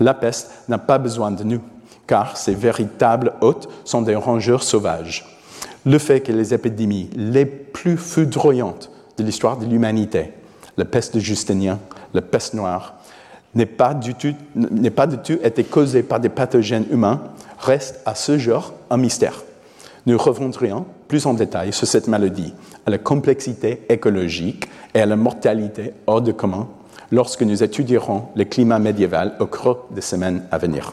[0.00, 1.60] La peste n'a pas besoin de nous,
[2.06, 5.38] car ses véritables hôtes sont des rongeurs sauvages.
[5.84, 10.32] Le fait que les épidémies les plus foudroyantes de l'histoire de l'humanité,
[10.76, 11.78] la peste de Justinien,
[12.14, 12.94] la peste noire,
[13.54, 14.34] n'ait pas, du tout,
[14.94, 17.22] pas du tout été causée par des pathogènes humains
[17.58, 19.42] reste à ce jour un mystère.
[20.04, 25.16] Nous reviendrons plus en détail sur cette maladie, à la complexité écologique et à la
[25.16, 26.68] mortalité hors de commun
[27.10, 30.92] lorsque nous étudierons le climat médiéval au cours des semaines à venir.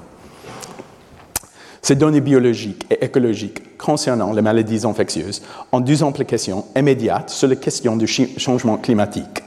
[1.84, 5.42] Ces données biologiques et écologiques concernant les maladies infectieuses
[5.74, 9.44] ont deux implications immédiates sur les questions du changement climatique.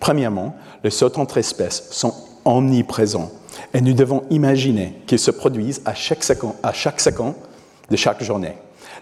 [0.00, 2.14] Premièrement, les sautes entre espèces sont
[2.46, 3.30] omniprésents
[3.74, 7.34] et nous devons imaginer qu'ils se produisent à chaque, seconde, à chaque seconde
[7.90, 8.56] de chaque journée.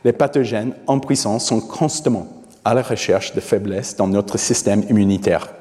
[0.05, 2.27] Les pathogènes en puissance sont constamment
[2.65, 5.53] à la recherche de faiblesses dans notre système immunitaire.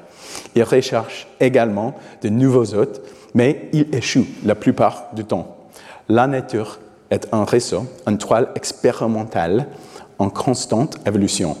[0.56, 3.00] Ils recherchent également de nouveaux hôtes,
[3.32, 5.56] mais ils échouent la plupart du temps.
[6.08, 6.80] La nature
[7.12, 9.66] est un réseau, une toile expérimentale
[10.18, 11.56] en constante évolution.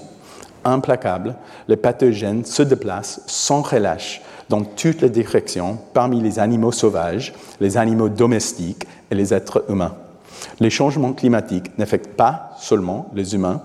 [0.64, 1.36] Implacable,
[1.68, 7.76] les pathogènes se déplacent sans relâche dans toutes les directions parmi les animaux sauvages, les
[7.76, 9.94] animaux domestiques et les êtres humains.
[10.58, 13.60] Les changements climatiques n'affectent pas seulement les humains,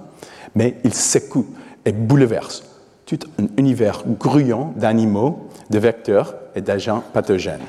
[0.55, 1.53] mais ils secouent
[1.85, 2.63] et bouleversent
[3.05, 7.61] tout un univers grouillant d'animaux, de vecteurs et d'agents pathogènes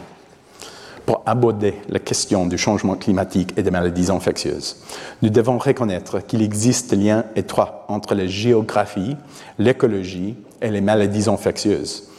[1.08, 4.76] pour aborder la question du changement climatique et des maladies infectieuses.
[5.22, 9.16] Nous devons reconnaître qu'il existe des liens étroits entre la géographie,
[9.58, 12.10] l'écologie et les maladies infectieuses.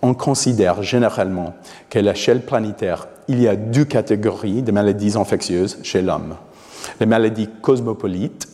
[0.00, 1.54] On considère généralement
[1.90, 6.36] qu'à l'échelle planétaire, il y a deux catégories de maladies infectieuses chez l'homme.
[7.00, 8.46] Les maladies cosmopolites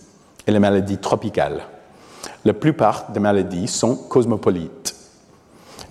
[0.47, 1.65] et les maladies tropicales.
[2.47, 4.95] La plupart des maladies sont cosmopolites.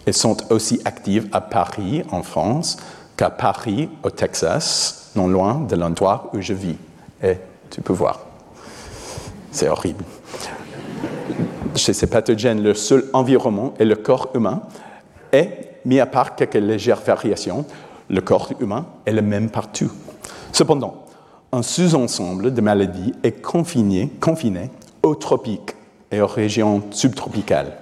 [0.07, 2.77] Elles sont aussi actives à Paris, en France,
[3.17, 6.77] qu'à Paris, au Texas, non loin de l'endroit où je vis.
[7.23, 7.37] Et
[7.69, 8.19] tu peux voir.
[9.51, 10.03] C'est horrible.
[11.75, 14.61] Chez ces pathogènes, le seul environnement est le corps humain.
[15.33, 15.47] Et,
[15.85, 17.65] mis à part quelques légères variations,
[18.09, 19.91] le corps humain est le même partout.
[20.51, 21.05] Cependant,
[21.51, 24.11] un sous-ensemble de maladies est confiné,
[25.03, 25.75] aux tropiques
[26.11, 27.80] et aux régions subtropicales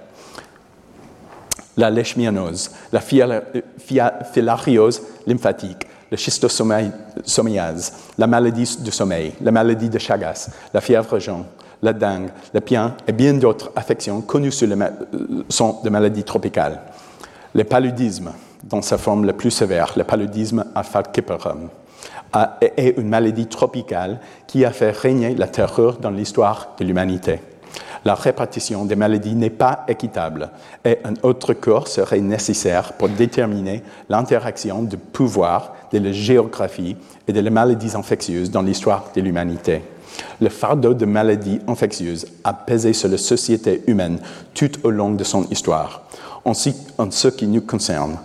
[1.76, 10.50] la leishmaniose, la filariose lymphatique, la schistosomiase, la maladie du sommeil, la maladie de Chagas,
[10.74, 11.44] la fièvre jaune,
[11.82, 16.80] la dengue, le pien et bien d'autres affections connues euh, sont des maladies tropicales.
[17.54, 18.32] Le paludisme,
[18.64, 21.68] dans sa forme la plus sévère, le paludisme à falciparum,
[22.60, 27.40] est une maladie tropicale qui a fait régner la terreur dans l'histoire de l'humanité
[28.04, 30.50] la répartition des maladies n'est pas équitable
[30.84, 37.32] et un autre cours serait nécessaire pour déterminer l'interaction du pouvoir, de la géographie et
[37.32, 39.82] de les maladies infectieuses dans l'histoire de l'humanité.
[40.40, 44.18] Le fardeau de maladies infectieuses a pesé sur la société humaine
[44.54, 46.02] tout au long de son histoire.
[46.44, 48.16] En ce qui nous concerne,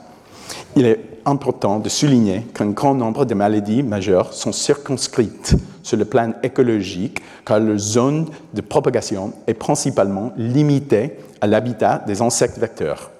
[1.25, 7.21] important de souligner qu'un grand nombre de maladies majeures sont circonscrites sur le plan écologique
[7.45, 13.11] car leur zone de propagation est principalement limitée à l'habitat des insectes vecteurs.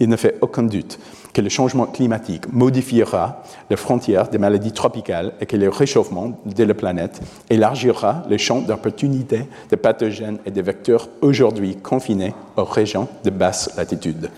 [0.00, 0.98] Il ne fait aucun doute
[1.32, 6.64] que le changement climatique modifiera les frontières des maladies tropicales et que le réchauffement de
[6.64, 13.08] la planète élargira le champ d'opportunité des pathogènes et des vecteurs aujourd'hui confinés aux régions
[13.24, 14.30] de basse latitude.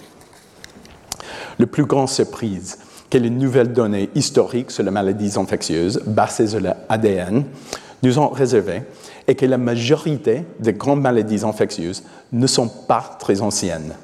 [1.59, 2.79] Le plus grand surprise
[3.11, 7.45] que les nouvelles données historiques sur les maladies infectieuses basées sur l'ADN
[8.03, 8.83] nous ont réservé
[9.27, 13.95] et que la majorité des grandes maladies infectieuses ne sont pas très anciennes?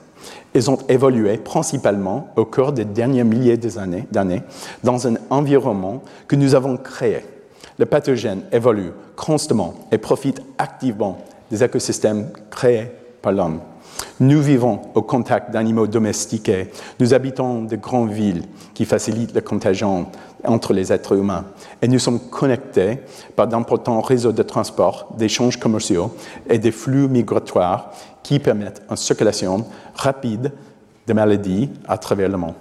[0.53, 4.43] Elles ont évolué principalement au cours des derniers milliers d'années
[4.83, 7.25] dans un environnement que nous avons créé.
[7.79, 11.19] Le pathogène évolue constamment et profite activement
[11.51, 12.91] des écosystèmes créés
[13.21, 13.61] par l'homme.
[14.19, 16.71] Nous vivons au contact d'animaux domestiqués.
[17.01, 20.07] Nous habitons de grandes villes qui facilitent la contagion
[20.45, 21.45] entre les êtres humains.
[21.83, 23.01] Et nous sommes connectés
[23.35, 26.15] par d'importants réseaux de transport, d'échanges commerciaux
[26.49, 27.91] et des flux migratoires
[28.23, 30.53] qui permettent une circulation rapide
[31.07, 32.55] de maladies à travers le monde.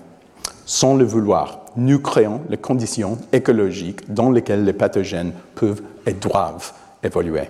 [0.65, 6.73] Sans le vouloir, nous créons les conditions écologiques dans lesquelles les pathogènes peuvent et doivent
[7.03, 7.49] évoluer.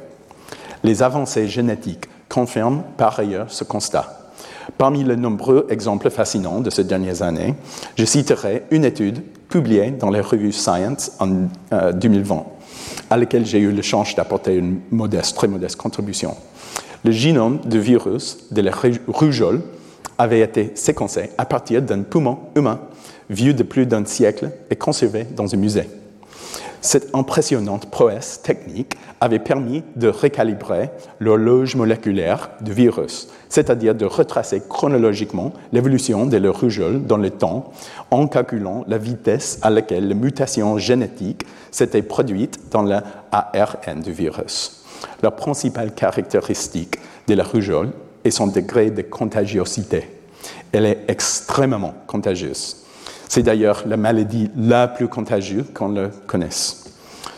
[0.84, 4.20] Les avancées génétiques confirme par ailleurs ce constat.
[4.78, 7.56] Parmi les nombreux exemples fascinants de ces dernières années,
[7.98, 11.48] je citerai une étude publiée dans la revue Science en
[11.94, 12.40] 2020, euh,
[13.10, 14.82] à laquelle j'ai eu le chance d'apporter une
[15.34, 16.36] très modeste contribution.
[17.06, 18.72] Le génome du virus de la
[19.08, 19.62] rougeole
[20.18, 22.82] avait été séquencé à partir d'un poumon humain
[23.30, 25.88] vieux de plus d'un siècle et conservé dans un musée.
[26.86, 34.62] Cette impressionnante prouesse technique avait permis de recalibrer l'horloge moléculaire du virus, c'est-à-dire de retracer
[34.70, 37.72] chronologiquement l'évolution de la rougeole dans le temps
[38.12, 44.84] en calculant la vitesse à laquelle la mutation génétique s'était produite dans l'ARN du virus.
[45.24, 47.94] La principale caractéristique de la rougeole
[48.24, 50.08] est son degré de contagiosité.
[50.72, 52.85] Elle est extrêmement contagieuse.
[53.28, 56.86] C'est d'ailleurs la maladie la plus contagieuse qu'on le connaisse.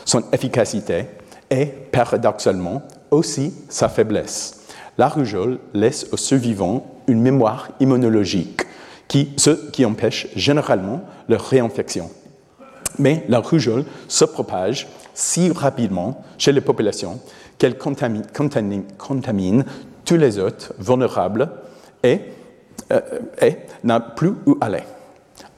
[0.06, 1.06] Son efficacité
[1.50, 4.62] est paradoxalement aussi sa faiblesse.
[4.98, 8.62] La rougeole laisse aux survivants une mémoire immunologique,
[9.08, 12.10] qui, ce qui empêche généralement leur réinfection.
[13.00, 17.20] Mais la rougeole se propage si rapidement chez les populations
[17.58, 19.66] qu'elle contamine,
[20.06, 21.50] tous les hôtes vulnérables
[22.06, 22.18] euh,
[23.42, 24.84] et n'a plus où aller.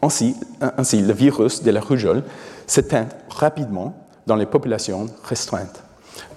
[0.02, 2.24] Ainsi, le virus de la rougeole
[2.68, 3.94] s'éteint rapidement
[4.26, 5.82] dans les populations restreintes,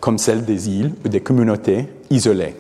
[0.01, 2.57] comme celles des îles ou des communautés isolées.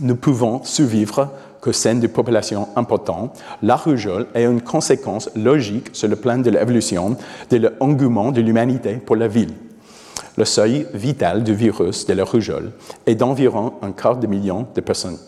[0.00, 1.30] Nous pouvons survivre
[1.60, 3.38] que celles de populations importantes.
[3.62, 7.16] La rougeole est une conséquence logique sur le plan de l'évolution
[7.50, 9.54] de l'engouement de l'humanité pour la ville.
[10.36, 12.72] Le seuil vital du virus de la rougeole
[13.06, 15.18] est d'environ un quart de million de personnes.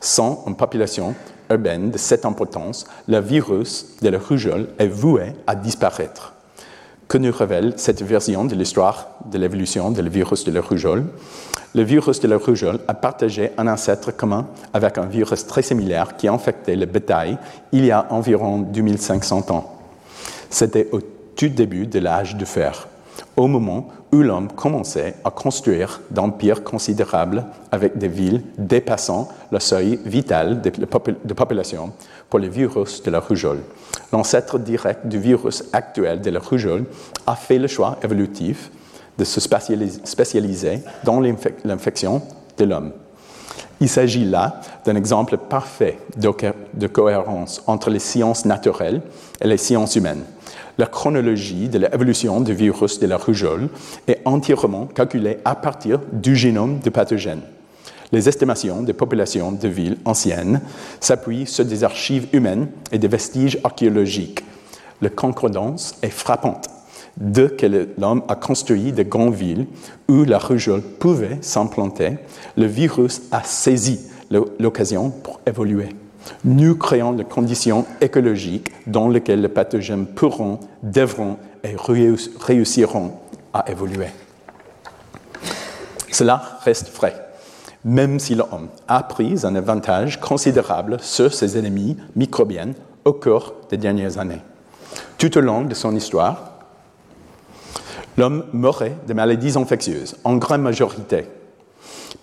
[0.00, 1.14] Sans une population
[1.52, 6.32] urbaine de cette importance, le virus de la rougeole est voué à disparaître.
[7.08, 11.04] Que nous révèle cette version de l'histoire de l'évolution du virus de la rougeole?
[11.74, 16.16] Le virus de la rougeole a partagé un ancêtre commun avec un virus très similaire
[16.16, 17.38] qui a infecté le bétail
[17.72, 19.78] il y a environ 2500 ans.
[20.50, 21.00] C'était au
[21.36, 22.88] tout début de l'âge de fer
[23.36, 29.98] au moment où l'homme commençait à construire d'empires considérables avec des villes dépassant le seuil
[30.04, 31.92] vital de, population
[32.28, 33.60] pour le virus de la rougeole.
[34.12, 36.84] L'ancêtre direct du virus actuel de la rougeole
[37.26, 38.70] a fait le choix évolutif
[39.16, 42.22] de se spécialiser dans l'infection
[42.58, 42.92] de l'homme.
[43.82, 49.02] Il s'agit là d'un exemple parfait de cohérence entre les sciences naturelles
[49.40, 50.22] et les sciences humaines
[50.78, 53.68] la chronologie de l'évolution du virus de la rougeole
[54.06, 57.42] est entièrement calculée à partir du génome du pathogène.
[58.10, 60.60] Les estimations des populations de villes anciennes
[61.00, 64.44] s'appuient sur des archives humaines et des vestiges archéologiques.
[65.00, 66.68] La concordance est frappante.
[67.16, 67.66] Dès que
[67.98, 69.66] l'homme a construit de grandes villes
[70.08, 72.16] où la rougeole pouvait s'implanter,
[72.56, 74.00] le virus a saisi
[74.58, 75.90] l'occasion pour évoluer
[76.44, 83.12] nous créons les conditions écologiques dans lesquelles les pathogènes pourront, devront et réussiront
[83.52, 84.08] à évoluer.
[86.10, 87.14] Cela reste vrai,
[87.84, 92.72] même si l'homme a pris un avantage considérable sur ses ennemis microbiens
[93.04, 94.42] au cours des dernières années.
[95.18, 96.51] Tout au long de son histoire,
[98.16, 101.26] l'homme mourait de maladies infectieuses, en grande majorité.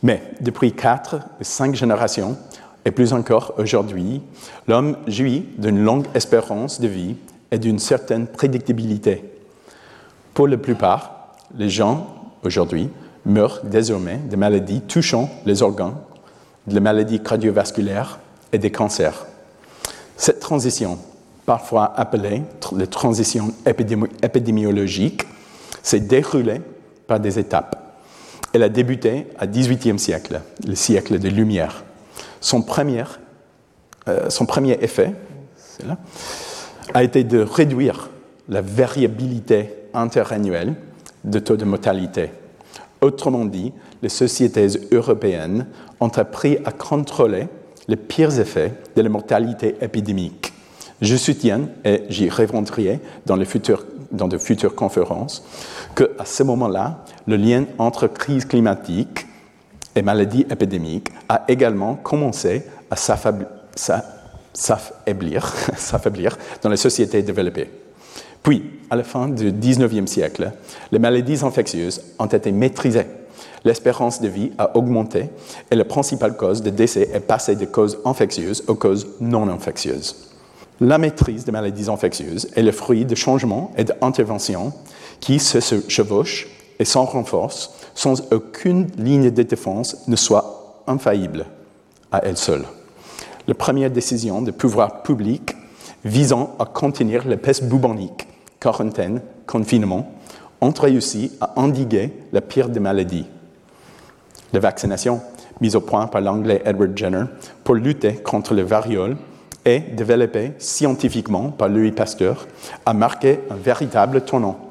[0.04, 2.38] Mais depuis quatre ou cinq générations,
[2.86, 4.21] et plus encore aujourd'hui,
[4.67, 7.15] l'homme jouit d'une longue espérance de vie
[7.52, 9.23] et d'une certaine prédictibilité.
[10.34, 12.08] Pour la plupart, les gens
[12.43, 12.89] aujourd'hui
[13.25, 15.97] meurent désormais de maladies touchant les organes,
[16.67, 18.19] de maladies cardiovasculaires
[18.54, 19.25] et des cancers.
[20.15, 20.99] Cette transition,
[21.45, 22.43] parfois appelée
[22.75, 25.25] la transition épidémiologique,
[25.83, 26.61] s'est déroulée
[27.07, 27.75] par des étapes.
[28.53, 31.83] Elle a débuté au XVIIIe siècle, le siècle des Lumières.
[32.41, 33.03] Son premier,
[34.07, 35.13] euh, son premier effet
[35.85, 35.97] là,
[36.93, 38.09] a été de réduire
[38.47, 40.75] la variabilité interannuelle
[41.23, 42.31] de taux de mortalité.
[43.01, 45.67] Autrement dit, les sociétés européennes
[45.99, 47.47] ont appris à contrôler
[47.87, 50.53] les pires effets de la mortalité épidémique.
[51.01, 55.43] Je soutiens, et j'y répondrai dans, les futures, dans de futures conférences,
[55.95, 59.27] qu'à ce moment-là, le lien entre crise climatique
[59.95, 62.95] et maladies épidémiques a également commencé à
[64.53, 67.69] s'affaiblir dans les sociétés développées.
[68.41, 70.51] Puis, à la fin du XIXe siècle,
[70.91, 73.05] les maladies infectieuses ont été maîtrisées.
[73.65, 75.29] L'espérance de vie a augmenté
[75.69, 80.29] et la principale cause de décès est passée de causes infectieuses aux causes non infectieuses.
[80.82, 84.71] La maîtrise des maladies infectieuses est le fruit de changements et d'interventions
[85.19, 85.60] qui se
[85.90, 86.48] chevauchent
[86.80, 91.46] et s'en renforcent sans aucune ligne de défense ne soit infaillible
[92.12, 92.63] à elle seule.
[93.48, 95.56] la première décision de pouvoir public
[96.06, 98.27] visant à contenir la peste bubonique,
[98.60, 100.12] quarantaine, confinement,
[100.62, 103.25] ont réussi à endiguer la pire des maladies.
[104.54, 105.21] La vaccination,
[105.62, 107.25] mise au point par l'anglais Edward Jenner
[107.63, 109.17] pour lutter contre le variole
[109.65, 112.47] et développée scientifiquement par Louis Pasteur,
[112.85, 114.69] a marqué un véritable tournant.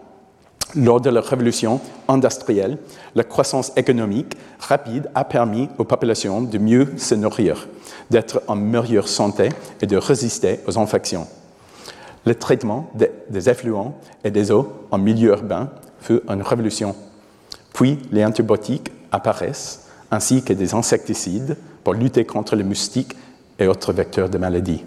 [0.74, 2.76] Lors de la révolution industrielle,
[3.14, 7.68] la croissance économique rapide a permis aux populations de mieux se nourrir,
[8.11, 9.49] d'être en meilleure santé
[9.80, 11.26] et de résister aux infections.
[12.26, 12.91] Le traitement
[13.30, 15.70] des effluents et des eaux en milieu urbain
[16.01, 16.95] fut une révolution.
[17.72, 23.14] Puis les antibiotiques apparaissent, ainsi que des insecticides pour lutter contre les moustiques
[23.59, 24.85] et autres vecteurs de maladies.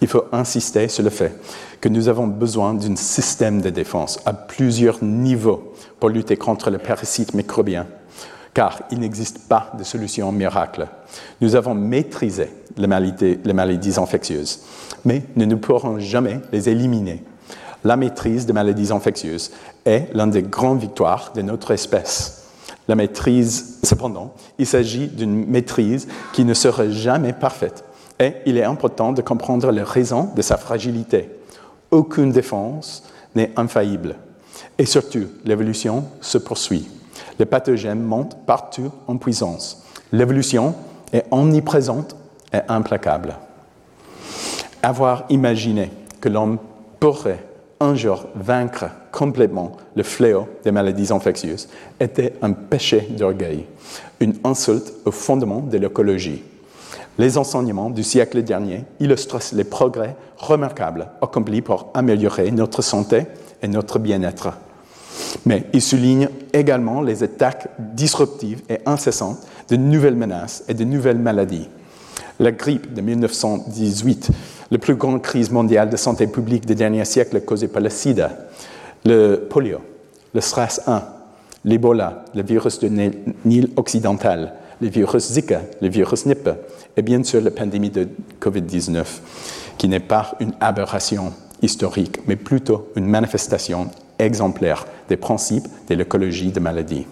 [0.00, 1.38] Il faut insister sur le fait
[1.80, 6.78] que nous avons besoin d'un système de défense à plusieurs niveaux pour lutter contre le
[6.78, 7.86] parasite microbien,
[8.54, 10.88] car il n'existe pas de solution miracle.
[11.40, 14.60] Nous avons maîtrisé les maladies, les maladies infectieuses,
[15.04, 17.22] mais nous ne pourrons jamais les éliminer.
[17.84, 19.50] La maîtrise des maladies infectieuses
[19.84, 22.44] est l'une des grandes victoires de notre espèce.
[22.88, 27.84] La maîtrise, cependant, il s'agit d'une maîtrise qui ne sera jamais parfaite
[28.20, 31.30] et il est important de comprendre les raisons de sa fragilité.
[31.90, 33.02] Aucune défense
[33.34, 34.16] n'est infaillible.
[34.78, 36.88] Et surtout, l'évolution se poursuit.
[37.38, 39.82] Les pathogènes montent partout en puissance.
[40.12, 40.74] L'évolution
[41.12, 42.14] est omniprésente
[42.52, 43.34] et implacable.
[44.82, 45.90] Avoir imaginé
[46.20, 46.58] que l'homme
[47.00, 47.44] pourrait
[47.80, 51.68] un jour vaincre complètement le fléau des maladies infectieuses
[51.98, 53.64] était un péché d'orgueil,
[54.20, 56.42] une insulte au fondement de l'écologie.
[57.18, 63.26] Les enseignements du siècle dernier illustrent les progrès remarquables accomplis pour améliorer notre santé
[63.62, 64.54] et notre bien-être.
[65.44, 69.38] Mais ils soulignent également les attaques disruptives et incessantes
[69.68, 71.68] de nouvelles menaces et de nouvelles maladies.
[72.38, 74.30] La grippe de 1918,
[74.70, 78.30] la plus grande crise mondiale de santé publique des derniers siècles causée par le sida,
[79.04, 79.80] le polio,
[80.32, 81.02] le SRAS 1,
[81.64, 82.88] l'Ebola, le virus de
[83.44, 86.56] Nil occidental, le virus Zika, le virus Nipah,
[86.96, 88.08] et bien sûr la pandémie de
[88.40, 89.04] COVID-19,
[89.78, 96.52] qui n'est pas une aberration historique, mais plutôt une manifestation exemplaire des principes de l'écologie
[96.52, 97.06] de maladie.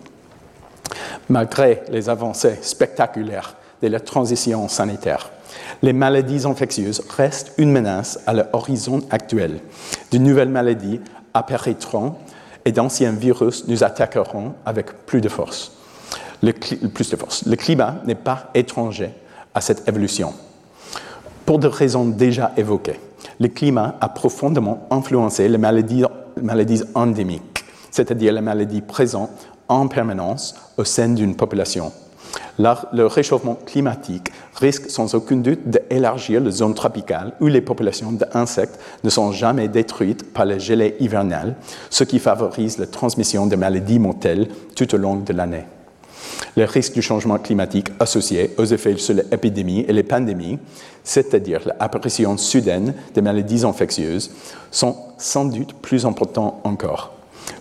[1.28, 5.30] Malgré les avancées spectaculaires de la transition sanitaire,
[5.82, 9.60] les maladies infectieuses restent une menace à l'horizon actuel.
[10.10, 11.00] De nouvelles maladies
[11.34, 12.16] apparaîtront
[12.64, 15.77] et d'anciens virus nous attaqueront avec plus de force.
[16.42, 19.10] Le, climat n'est pas étranger
[19.54, 20.32] à cette évolution.
[21.44, 23.00] Pour des raisons déjà évoquées,
[23.40, 26.04] le climat a profondément influencé les maladies,
[26.40, 29.30] maladies endémiques, c'est-à-dire les maladies présentes
[29.66, 31.92] en permanence au sein d'une population.
[32.58, 38.78] Le réchauffement climatique risque sans aucun doute d'élargir les zones tropicales où les populations d'insectes
[39.04, 41.54] ne sont jamais détruites par les gelées hivernales,
[41.88, 45.64] ce qui favorise la transmission de maladies mortelles tout au long de l'année
[46.56, 50.58] les risques du changement climatique associés aux effets sur les épidémies et les pandémies,
[51.04, 54.30] c'est-à-dire l'apparition soudaine des maladies infectieuses,
[54.70, 57.12] sont sans doute plus importants encore.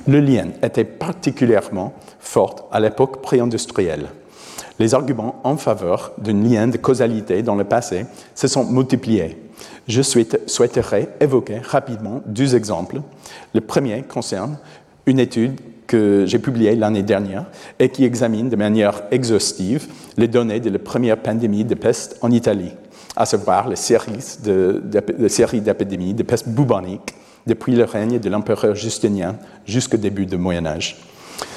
[0.07, 4.07] Le lien était particulièrement fort à l'époque pré-industrielle.
[4.80, 8.05] Les arguments en faveur d'un lien de causalité dans le passé
[8.36, 9.38] se sont multipliés.
[9.88, 13.01] Je souhaiterais évoquer rapidement deux exemples.
[13.53, 14.57] Le premier concerne
[15.05, 17.46] une étude que j'ai publié l'année dernière
[17.80, 22.30] et qui examine de manière exhaustive les données de la première pandémie de peste en
[22.32, 22.72] Italie,
[23.16, 24.36] à savoir les séries
[25.62, 27.16] d'épidémies de, de peste bubonique
[27.48, 30.98] depuis le règne de l'empereur Justinien jusqu'au début du Moyen Âge.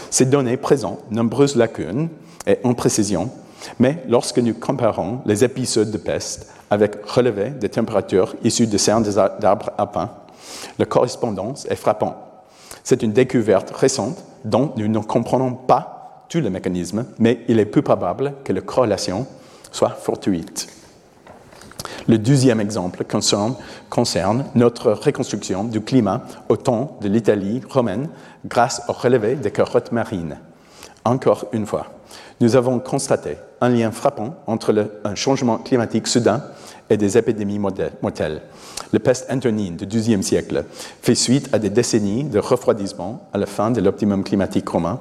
[0.09, 2.09] Ces données présentent nombreuses lacunes
[2.47, 3.31] et imprécisions,
[3.79, 9.05] mais lorsque nous comparons les épisodes de peste avec relevés des températures issues de cernes
[9.41, 10.11] d'arbres à pain,
[10.79, 12.30] la correspondance est frappante
[12.91, 17.65] c'est une découverte récente dont nous ne comprenons pas tous les mécanismes, mais il est
[17.65, 19.29] peu probable que la corrélation
[19.71, 20.67] soit fortuite.
[22.09, 28.09] Le deuxième exemple concerne, notre reconstruction du climat au temps de l'Italie romaine
[28.45, 30.39] grâce au relevé des carottes marines.
[31.05, 31.87] Encore une fois,
[32.41, 36.43] nous avons constaté un lien frappant entre un changement climatique soudain
[36.91, 38.43] et des épidémies mortelles.
[38.93, 40.65] La peste antonine du XIIe siècle
[41.01, 44.99] fait suite à des décennies de refroidissement à la fin de l'optimum climatique romain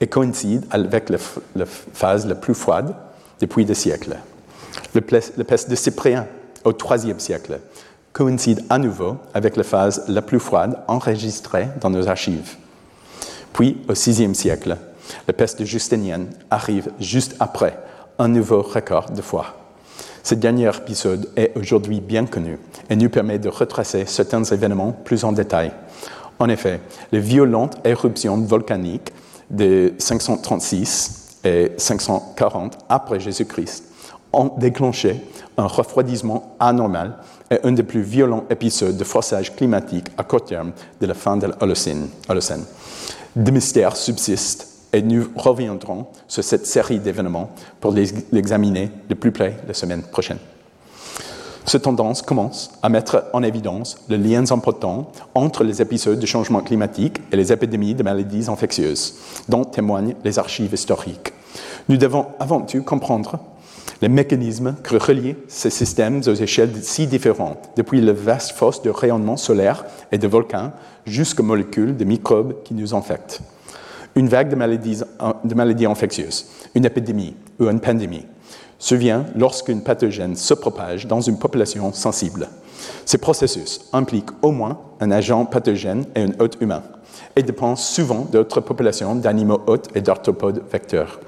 [0.00, 1.18] et coïncide avec la,
[1.66, 2.94] phase la plus froide
[3.40, 4.16] depuis des siècles.
[4.94, 6.26] La peste de Cyprien
[6.64, 7.60] au IIIe siècle
[8.12, 12.56] coïncide à nouveau avec la phase la plus froide enregistrée dans nos archives.
[13.52, 14.76] Puis, au VIe siècle,
[15.26, 17.78] la peste de Justinienne arrive juste après
[18.18, 19.57] un nouveau record de froid.
[20.28, 22.58] Ce dernier épisode est aujourd'hui bien connu
[22.90, 25.72] et nous permet de retracer certains événements plus en détail.
[26.38, 29.10] En effet, les violentes éruptions volcaniques
[29.48, 33.84] de 536 et 540 après Jésus-Christ
[34.34, 35.18] ont déclenché
[35.56, 37.16] un refroidissement anormal
[37.50, 41.38] et un des plus violents épisodes de forçage climatique à court terme de la fin
[41.38, 42.64] de l'Holocène.
[43.34, 49.56] Des mystères subsistent et nous reviendrons sur cette série d'événements pour l'examiner de plus près
[49.66, 50.38] la semaine prochaine.
[51.68, 56.62] Cette tendance commence à mettre en évidence les liens importants entre les épisodes de changement
[56.62, 59.16] climatique et les épidémies de maladies infectieuses,
[59.50, 61.34] dont témoignent les archives historiques.
[61.90, 63.38] Nous devons avant tout comprendre
[64.00, 68.88] les mécanismes qui relient ces systèmes aux échelles si différentes, depuis le vaste fosse de
[68.88, 70.72] rayonnement solaire et de volcans
[71.04, 73.42] jusqu'aux molécules de microbes qui nous infectent.
[74.14, 74.56] Une vague de
[75.54, 78.26] maladies, infectieuses, une épidémie ou une pandémie
[78.78, 82.48] survient lorsqu'une pathogène se propage dans une population sensible.
[83.04, 86.82] Ces processus impliquent au moins un agent pathogène et un hôte humain
[87.34, 91.20] et dépendent souvent d'autres populations d'animaux hôtes et d'arthropodes vecteurs.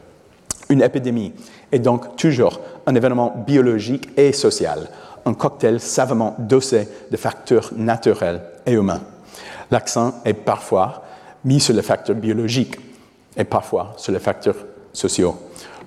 [0.68, 1.32] Une épidémie
[1.72, 4.88] est donc toujours un événement biologique et social,
[5.26, 9.00] un cocktail savamment dosé de facteurs naturels et humains.
[9.70, 11.02] L'accent est parfois
[11.44, 12.78] mis sur les facteurs biologiques
[13.36, 14.56] et parfois sur les facteurs
[14.92, 15.36] sociaux,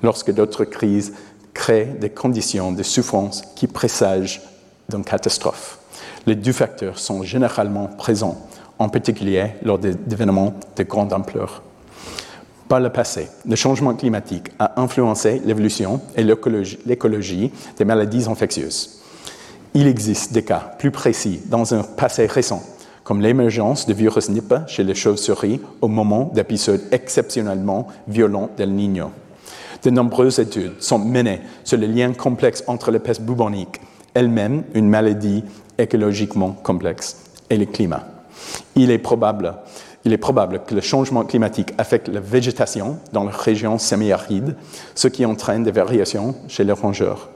[0.02, 1.14] lorsque d'autres crises
[1.54, 4.42] créent des conditions de souffrance qui présagent
[4.90, 5.80] d'une catastrophe.
[6.26, 8.48] Les deux facteurs sont généralement présents,
[8.80, 11.62] en particulier lors d'événements de grande ampleur.
[12.68, 19.02] Par le passé, le changement climatique a influencé l'évolution et l'écologie des maladies infectieuses.
[19.76, 22.64] Il existe des cas plus précis dans un passé récent,
[23.04, 29.12] comme l'émergence de virus Nipah chez les chauves-souris au moment d'épisodes exceptionnellement violents d'El Niño.
[29.84, 33.82] De nombreuses études sont menées sur le lien complexe entre la peste bubonique,
[34.14, 35.44] elle-même une maladie
[35.78, 37.18] écologiquement complexe,
[37.50, 38.08] et le climat.
[38.76, 39.56] Il est probable
[40.06, 44.56] il est probable que le changement climatique affecte la végétation dans les régions semi-arides,
[44.96, 47.30] ce qui entraîne des variations chez les rongeurs.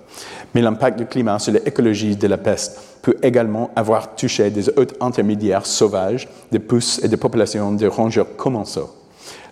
[0.54, 4.96] Mais l'impact du climat sur l'écologie de la peste peut également avoir touché des hôtes
[5.00, 8.90] intermédiaires sauvages, des pousses et des populations de rongeurs commensaux.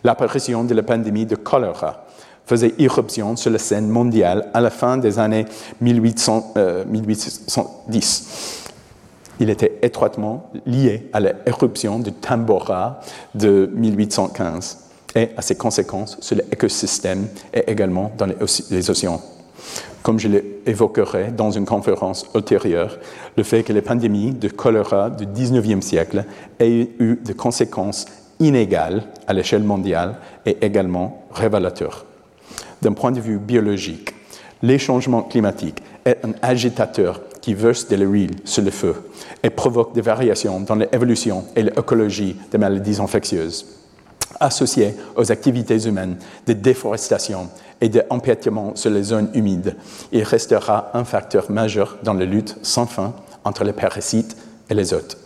[0.03, 2.05] L'apparition de la pandémie de choléra
[2.45, 5.45] faisait irruption sur la scène mondiale à la fin des années
[5.81, 6.53] 1800,
[6.87, 8.63] 1810
[9.39, 13.01] il était étroitement lié à l'éruption du Tambora
[13.33, 14.77] de 1815
[15.15, 19.21] et à ses conséquences sur l'écosystème et également dans les océans.
[20.05, 22.99] Comme je l'évoquerai dans une conférence ultérieure,
[23.35, 26.25] le fait que les pandémies de choléra du 19e siècle
[26.59, 28.05] aient eu des conséquences
[28.39, 32.05] inégales à l'échelle mondiale est également révélateur.
[32.83, 34.13] D'un point de vue biologique,
[34.61, 39.09] les changements climatiques est un agitateur qui verse de l'huile sur le feu
[39.41, 43.65] et provoque des variations dans l'évolution et l'écologie des maladies infectieuses.
[44.39, 47.49] Associé aux activités humaines de déforestation
[47.81, 49.75] et d'empêtement sur les zones humides,
[50.11, 53.13] il restera un facteur majeur dans la lutte sans fin
[53.43, 54.37] entre les parasites
[54.69, 55.17] et les hôtes.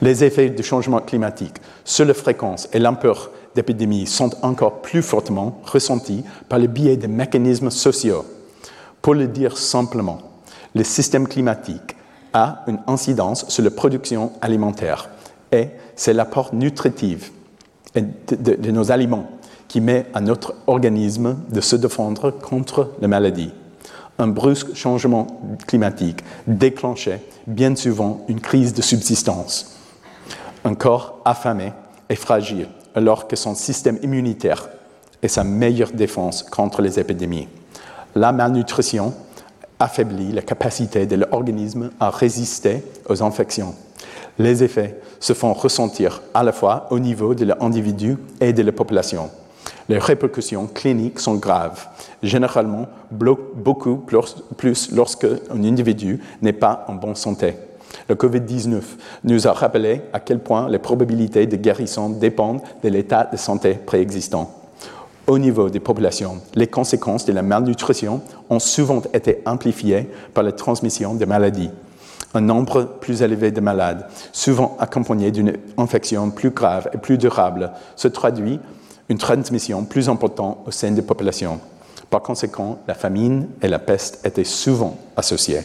[0.00, 5.60] Les effets du changement climatique sur la fréquence et l'ampleur d'épidémies sont encore plus fortement
[5.64, 8.24] ressentis par le biais des mécanismes sociaux.
[9.02, 10.18] Pour le dire simplement,
[10.74, 11.96] le système climatique
[12.32, 15.10] a une incidence sur la production alimentaire
[15.50, 17.32] et c'est l'apport nutritif
[17.94, 19.30] de, nos aliments
[19.68, 23.52] qui met à notre organisme de se défendre contre la maladie.
[24.18, 25.26] Un brusque changement
[25.66, 29.76] climatique déclenchait bien souvent une crise de subsistance.
[30.64, 31.72] Un corps affamé
[32.08, 34.68] et fragile alors que son système immunitaire
[35.22, 37.48] est sa meilleure défense contre les épidémies.
[38.14, 39.14] La malnutrition
[39.78, 43.74] affaiblit la capacité de l'organisme à résister aux infections.
[44.38, 48.72] Les effets se font ressentir à la fois au niveau de l'individu et de la
[48.72, 49.30] population.
[49.88, 51.86] Les répercussions cliniques sont graves,
[52.22, 53.96] généralement beaucoup
[54.56, 57.54] plus lorsque un individu n'est pas en bonne santé.
[58.08, 58.82] Le COVID-19
[59.24, 63.74] nous a rappelé à quel point les probabilités de guérison dépendent de l'état de santé
[63.74, 64.54] préexistant
[65.28, 70.52] au niveau des populations, les conséquences de la malnutrition ont souvent été amplifiées par la
[70.52, 71.70] transmission des maladies.
[72.32, 77.72] Un nombre plus élevé de malades, souvent accompagné d'une infection plus grave et plus durable,
[77.94, 78.58] se traduit
[79.08, 81.60] une transmission plus importante au sein des populations.
[82.10, 85.60] Par conséquent, la famine et la peste étaient souvent associées.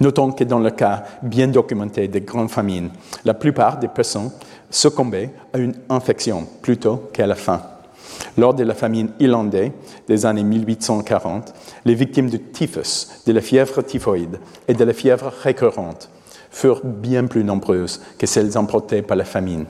[0.00, 2.90] Notons que dans le cas bien documenté des grandes famines,
[3.24, 4.30] la plupart des personnes
[4.70, 7.60] succombaient à une infection plutôt qu'à la faim.
[8.36, 9.72] Lors de la famine irlandaise
[10.08, 14.38] des années 1840, les victimes du typhus, de la fièvre typhoïde
[14.68, 16.08] et de la fièvre récurrente
[16.50, 19.66] furent bien plus nombreuses que celles emportées par la famine.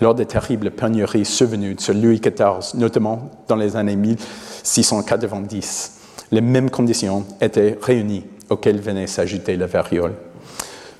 [0.00, 5.92] Lors des terribles pénuries survenues sur Louis XIV, notamment dans les années 1690,
[6.32, 10.14] les mêmes conditions étaient réunies auxquelles venait s'ajouter la variole.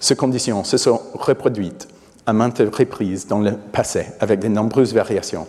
[0.00, 1.88] Ces conditions se sont reproduites
[2.26, 5.46] à maintes reprises dans le passé avec de nombreuses variations,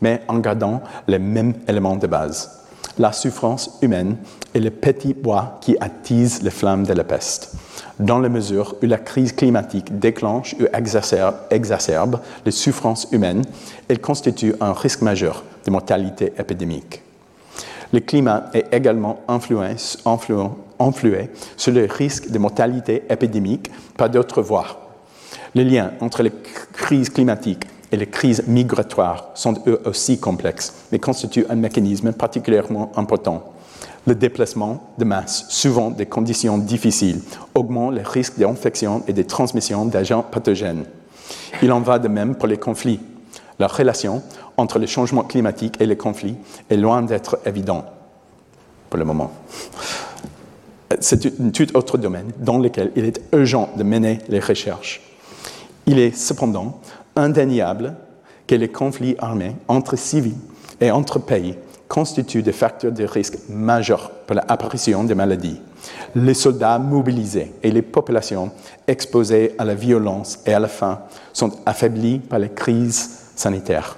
[0.00, 2.59] mais en gardant les mêmes éléments de base
[2.98, 4.16] la souffrance humaine
[4.54, 7.54] et le petit bois qui attise les flammes de la peste.
[7.98, 13.44] Dans la mesure où la crise climatique déclenche ou exacerbe, les souffrances humaines,
[13.88, 17.02] elle constitue un risque majeur de mortalité épidémique.
[17.92, 19.74] Le climat est également influé,
[20.78, 24.96] influé sur le risque de mortalité épidémique par d'autres voies.
[25.54, 26.32] Les liens entre les
[26.72, 32.92] crises climatiques et les crises migratoires sont eux aussi complexes, mais constituent un mécanisme particulièrement
[32.96, 33.52] important.
[34.06, 37.20] Le déplacement de masse, souvent des conditions difficiles,
[37.54, 40.84] augmente les risques d'infection et de transmission d'agents pathogènes.
[41.62, 43.00] Il en va de même pour les conflits.
[43.58, 44.22] La relation
[44.56, 46.36] entre le changement climatique et les conflits
[46.70, 47.84] est loin d'être évidente
[48.88, 49.32] pour le moment.
[50.98, 55.02] C'est un tout autre domaine dans lequel il est urgent de mener les recherches.
[55.86, 56.80] Il est cependant
[57.20, 57.94] indéniable
[58.46, 60.36] que les conflits armés entre civils
[60.80, 61.54] et entre pays
[61.88, 65.60] constituent des facteurs de risque majeurs pour l'apparition des maladies.
[66.14, 68.52] Les soldats mobilisés et les populations
[68.86, 71.00] exposées à la violence et à la faim
[71.32, 73.96] sont affaiblis par les crises sanitaires.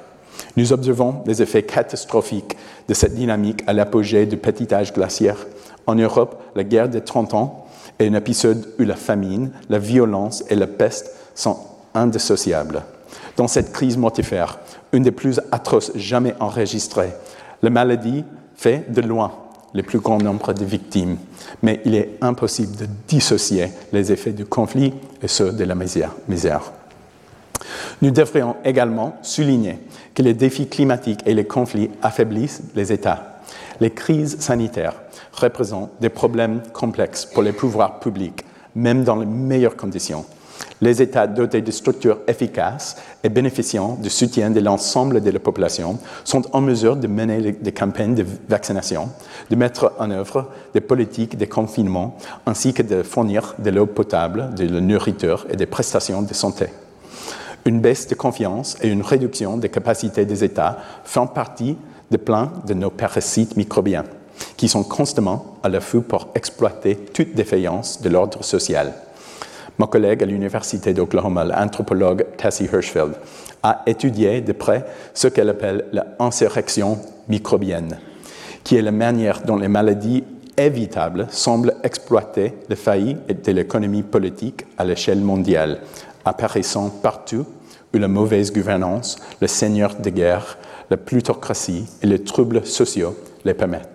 [0.56, 2.56] Nous observons les effets catastrophiques
[2.88, 5.46] de cette dynamique à l'apogée du petit âge glaciaire.
[5.86, 7.66] En Europe, la guerre des 30 ans
[7.98, 11.58] est un épisode où la famine, la violence et la peste sont
[11.94, 12.82] indissociables
[13.36, 14.58] dans cette crise mortifère,
[14.92, 17.12] une des plus atroces jamais enregistrées.
[17.62, 18.24] La maladie
[18.56, 19.32] fait de loin
[19.74, 21.16] le plus grand nombre de victimes,
[21.62, 24.92] mais il est impossible de dissocier les effets du conflit
[25.22, 26.72] et ceux de la misère.
[28.02, 29.78] Nous devrions également souligner
[30.14, 33.40] que les défis climatiques et les conflits affaiblissent les États.
[33.80, 35.00] Les crises sanitaires
[35.32, 38.44] représentent des problèmes complexes pour les pouvoirs publics,
[38.74, 40.26] même dans les meilleures conditions
[40.82, 45.98] les États dotés de structures efficaces et bénéficiant du soutien de l'ensemble de la population
[46.24, 49.08] sont en mesure de mener des campagnes de vaccination,
[49.48, 54.52] de mettre en œuvre des politiques de confinement, ainsi que de fournir de l'eau potable,
[54.54, 56.66] de la nourriture et des prestations de santé.
[57.64, 61.76] Une baisse de confiance et une réduction des capacités des États font partie
[62.10, 64.04] de plein de nos parasites microbiens,
[64.56, 68.92] qui sont constamment à l'affût pour exploiter toute défaillance de l'ordre social.
[69.78, 73.14] Mon collègue à l'Université d'Oklahoma, l'anthropologue Tessie Hirschfeld,
[73.62, 76.98] a étudié de près ce qu'elle appelle l'insurrection
[77.28, 77.98] microbienne,
[78.64, 80.24] qui est la manière dont les maladies
[80.56, 85.80] évitables semblent exploiter les failles de l'économie politique à l'échelle mondiale,
[86.24, 87.46] apparaissant partout
[87.94, 90.58] où la mauvaise gouvernance, le seigneur de guerre,
[90.90, 93.88] la plutocratie et les troubles sociaux les permettent.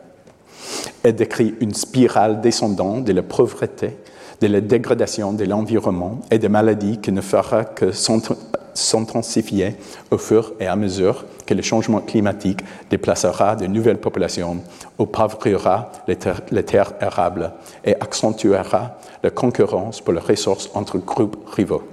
[1.04, 3.98] Elle décrit une spirale descendante de la pauvreté
[4.42, 9.76] de la dégradation de l'environnement et des maladies qui ne fera que s'intensifier
[10.12, 12.60] au fur et à mesure que le changement climatique
[12.90, 14.58] déplacera de nouvelles populations,
[14.98, 16.18] opavriera les,
[16.64, 21.84] terres arables et accentuera la concurrence pour les ressources entre groupes rivaux.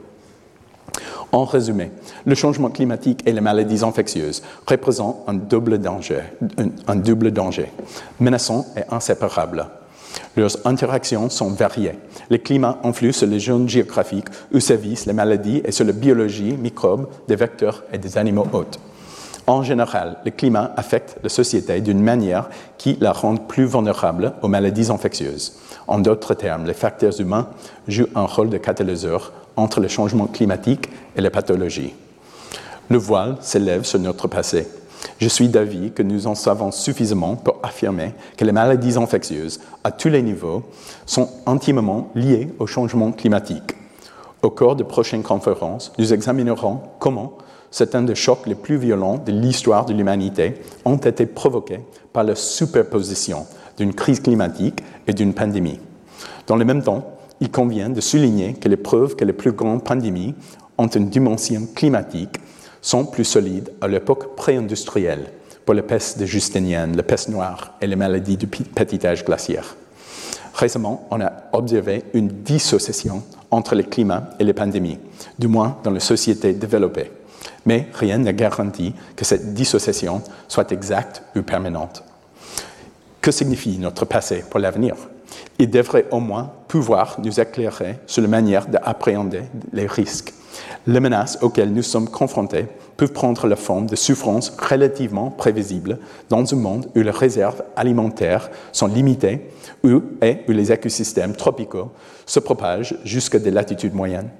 [1.32, 1.90] En résumé,
[2.26, 6.22] le changement climatique et les maladies infectieuses représentent un double danger
[8.20, 9.66] menaçant et inséparable.
[10.36, 11.98] Leurs interactions sont variées.
[12.30, 16.56] Le climat influe sur les zones géographiques où sévissent les maladies et sur la biologie,
[16.56, 18.80] microbes, des vecteurs et des animaux hôtes.
[19.46, 22.48] En général, le climat affecte la société d'une manière
[22.78, 25.58] qui la rend plus vulnérable aux maladies infectieuses.
[25.86, 27.48] En d'autres termes, les facteurs humains
[27.86, 31.94] jouent un rôle de catalyseur entre le changement climatique et les pathologies.
[32.88, 34.66] Le voile s'élève sur notre passé.
[35.24, 39.90] Je suis d'avis que nous en savons suffisamment pour affirmer que les maladies infectieuses, à
[39.90, 40.64] tous les niveaux,
[41.06, 43.74] sont intimement liées au changement climatique.
[44.42, 47.38] Au cours de prochaines conférences, nous examinerons comment
[47.70, 51.80] certains des chocs les plus violents de l'histoire de l'humanité ont été provoqués
[52.12, 53.46] par la superposition
[53.78, 55.80] d'une crise climatique et d'une pandémie.
[56.46, 59.84] Dans le même temps, il convient de souligner que les preuves que les plus grandes
[59.84, 60.34] pandémies
[60.76, 62.38] ont une dimension climatique
[62.84, 65.30] sont plus solides à l'époque pré-industrielle
[65.64, 69.74] pour la peste de Justinian, la peste noire et les maladies du petit âge glaciaire.
[70.54, 74.98] Récemment, on a observé une dissociation entre le climat et les pandémies,
[75.38, 77.10] du moins dans les sociétés développées.
[77.64, 82.04] Mais rien ne garantit que cette dissociation soit exacte ou permanente.
[83.22, 84.94] Que signifie notre passé pour l'avenir?
[85.58, 90.34] Il devrait au moins pouvoir nous éclairer sur la manière d'appréhender les risques.
[90.86, 95.98] Les menaces auxquelles nous sommes confrontés peuvent prendre la forme de souffrances relativement prévisibles
[96.28, 99.50] dans un monde où les réserves alimentaires sont limitées
[99.82, 101.90] où, et où les écosystèmes tropicaux
[102.26, 104.30] se propagent jusqu'à des latitudes moyennes.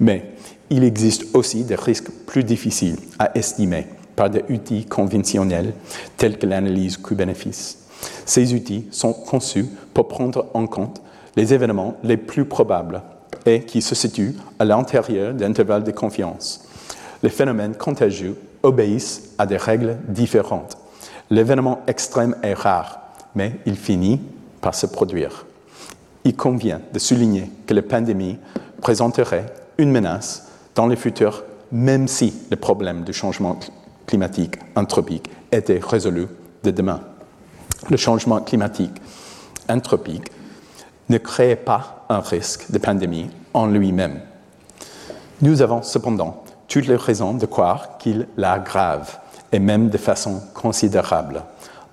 [0.00, 0.32] Mais
[0.70, 3.86] il existe aussi des risques plus difficiles à estimer
[4.16, 5.74] par des outils conventionnels
[6.16, 7.78] tels que l'analyse coût-bénéfice.
[8.24, 11.02] Ces outils sont conçus pour prendre en compte
[11.36, 13.02] les événements les plus probables
[13.46, 16.64] et qui se situent à l'intérieur d'intervalles de confiance.
[17.22, 20.76] Les phénomènes contagieux obéissent à des règles différentes.
[21.30, 23.00] L'événement extrême est rare,
[23.34, 24.20] mais il finit
[24.60, 25.46] par se produire.
[26.24, 28.38] Il convient de souligner que la pandémie
[28.80, 29.46] présenterait
[29.78, 33.58] une menace dans le futur, même si le problème du changement
[34.06, 36.26] climatique anthropique était résolu
[36.62, 37.00] de demain.
[37.90, 38.94] Le changement climatique
[39.68, 40.30] anthropique
[41.08, 44.20] ne crée pas un risque de pandémie en lui-même.
[45.42, 49.18] Nous avons cependant toutes les raisons de croire qu'il l'aggrave,
[49.52, 51.42] et même de façon considérable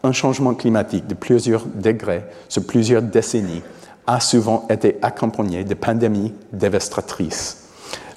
[0.03, 3.61] un changement climatique de plusieurs degrés sur plusieurs décennies
[4.07, 7.69] a souvent été accompagné de pandémies dévastatrices.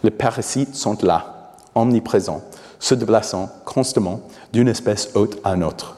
[0.02, 2.42] Les parasites sont là, omniprésents,
[2.78, 4.20] se déplaçant constamment
[4.52, 5.96] d'une espèce haute à une autre.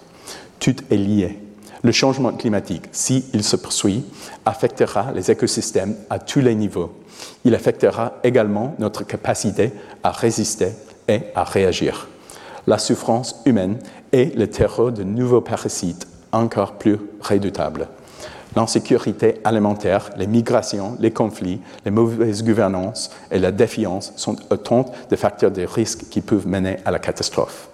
[0.58, 1.45] Tout est lié.
[1.86, 4.04] Le changement climatique, s'il se poursuit,
[4.44, 6.90] affectera les écosystèmes à tous les niveaux.
[7.44, 9.70] Il affectera également notre capacité
[10.02, 10.70] à résister
[11.06, 12.08] et à réagir
[12.66, 13.78] la souffrance humaine
[14.10, 17.86] et le terreau de nouveaux parasites encore plus redoutables.
[18.56, 25.14] L'insécurité alimentaire, les migrations, les conflits, les mauvaises gouvernances et la défiance sont autant de
[25.14, 27.68] facteurs de risque qui peuvent mener à la catastrophe.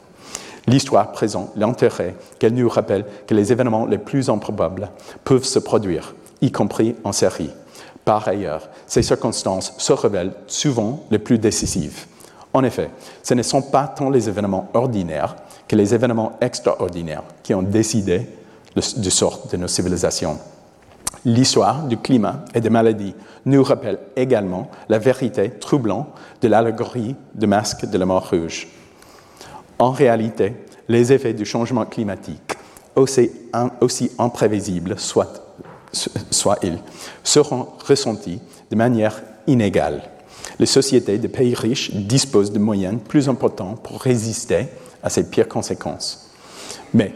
[0.67, 4.91] L'histoire présente l'intérêt qu'elle nous rappelle que les événements les plus improbables
[5.25, 7.51] peuvent se produire, y compris en série.
[8.05, 12.07] Par ailleurs, ces circonstances se révèlent souvent les plus décisives.
[12.53, 12.91] En effet,
[13.23, 15.37] ce ne sont pas tant les événements ordinaires
[15.67, 18.27] que les événements extraordinaires qui ont décidé
[18.97, 20.39] du sort de nos civilisations.
[21.25, 26.09] L'histoire du climat et des maladies nous rappelle également la vérité troublante
[26.41, 28.69] de l'allégorie du masque de la mort rouge.
[29.83, 30.55] En réalité,
[30.89, 32.57] les effets du changement climatique,
[32.95, 34.95] aussi, imprévisibles
[36.31, 36.79] soient-ils,
[37.25, 40.03] seront ressentis de manière inégale
[40.59, 44.69] les sociétés des pays riches disposent de moyens plus importants pour résister
[45.03, 46.31] à ces pires conséquences.
[46.95, 47.13] Mais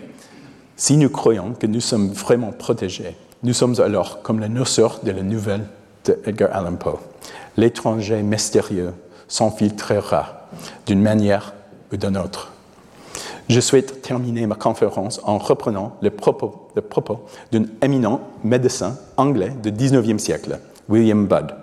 [0.77, 5.13] si nous croyons que nous sommes vraiment protégés, nous sommes alors comme le noceur de
[5.13, 5.65] la nouvelle
[6.05, 6.99] de Edgar Allan Poe.
[7.57, 8.93] L'étranger mystérieux
[9.29, 10.49] s'infiltrera
[10.87, 11.55] d'une manière
[11.93, 12.53] ou d'une autre.
[13.49, 17.21] Je souhaite terminer ma conférence en reprenant le propos, propos
[17.53, 21.55] d'un éminent médecin anglais du 19e siècle, William Budd.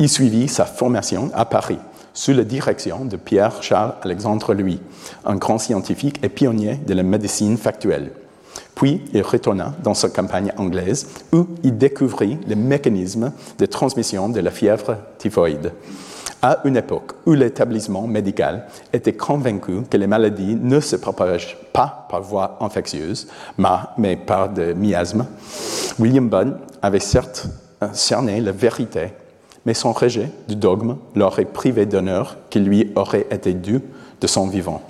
[0.00, 1.78] Il suivit sa formation à Paris
[2.14, 4.80] sous la direction de Pierre-Charles-Alexandre Louis,
[5.24, 8.10] un grand scientifique et pionnier de la médecine factuelle.
[8.74, 14.40] Puis il retourna dans sa campagne anglaise où il découvrit le mécanisme de transmission de
[14.40, 15.72] la fièvre typhoïde.
[16.46, 22.06] À une époque où l'établissement médical était convaincu que les maladies ne se propagent pas
[22.10, 23.28] par voie infectieuse,
[23.96, 25.24] mais par des miasmes,
[25.98, 27.46] William Budd avait certes
[27.94, 29.14] cerné la vérité
[29.64, 33.80] mais son rejet du dogme l'aurait privé d'honneur qui lui aurait été dû
[34.20, 34.82] de son vivant.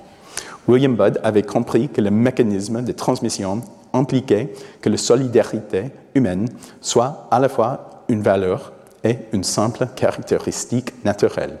[0.67, 3.61] William Budd avait compris que le mécanisme de transmission
[3.93, 4.51] impliquait
[4.81, 6.49] que la solidarité humaine
[6.81, 8.73] soit à la fois une valeur
[9.05, 11.57] et une simple caractéristique naturelle.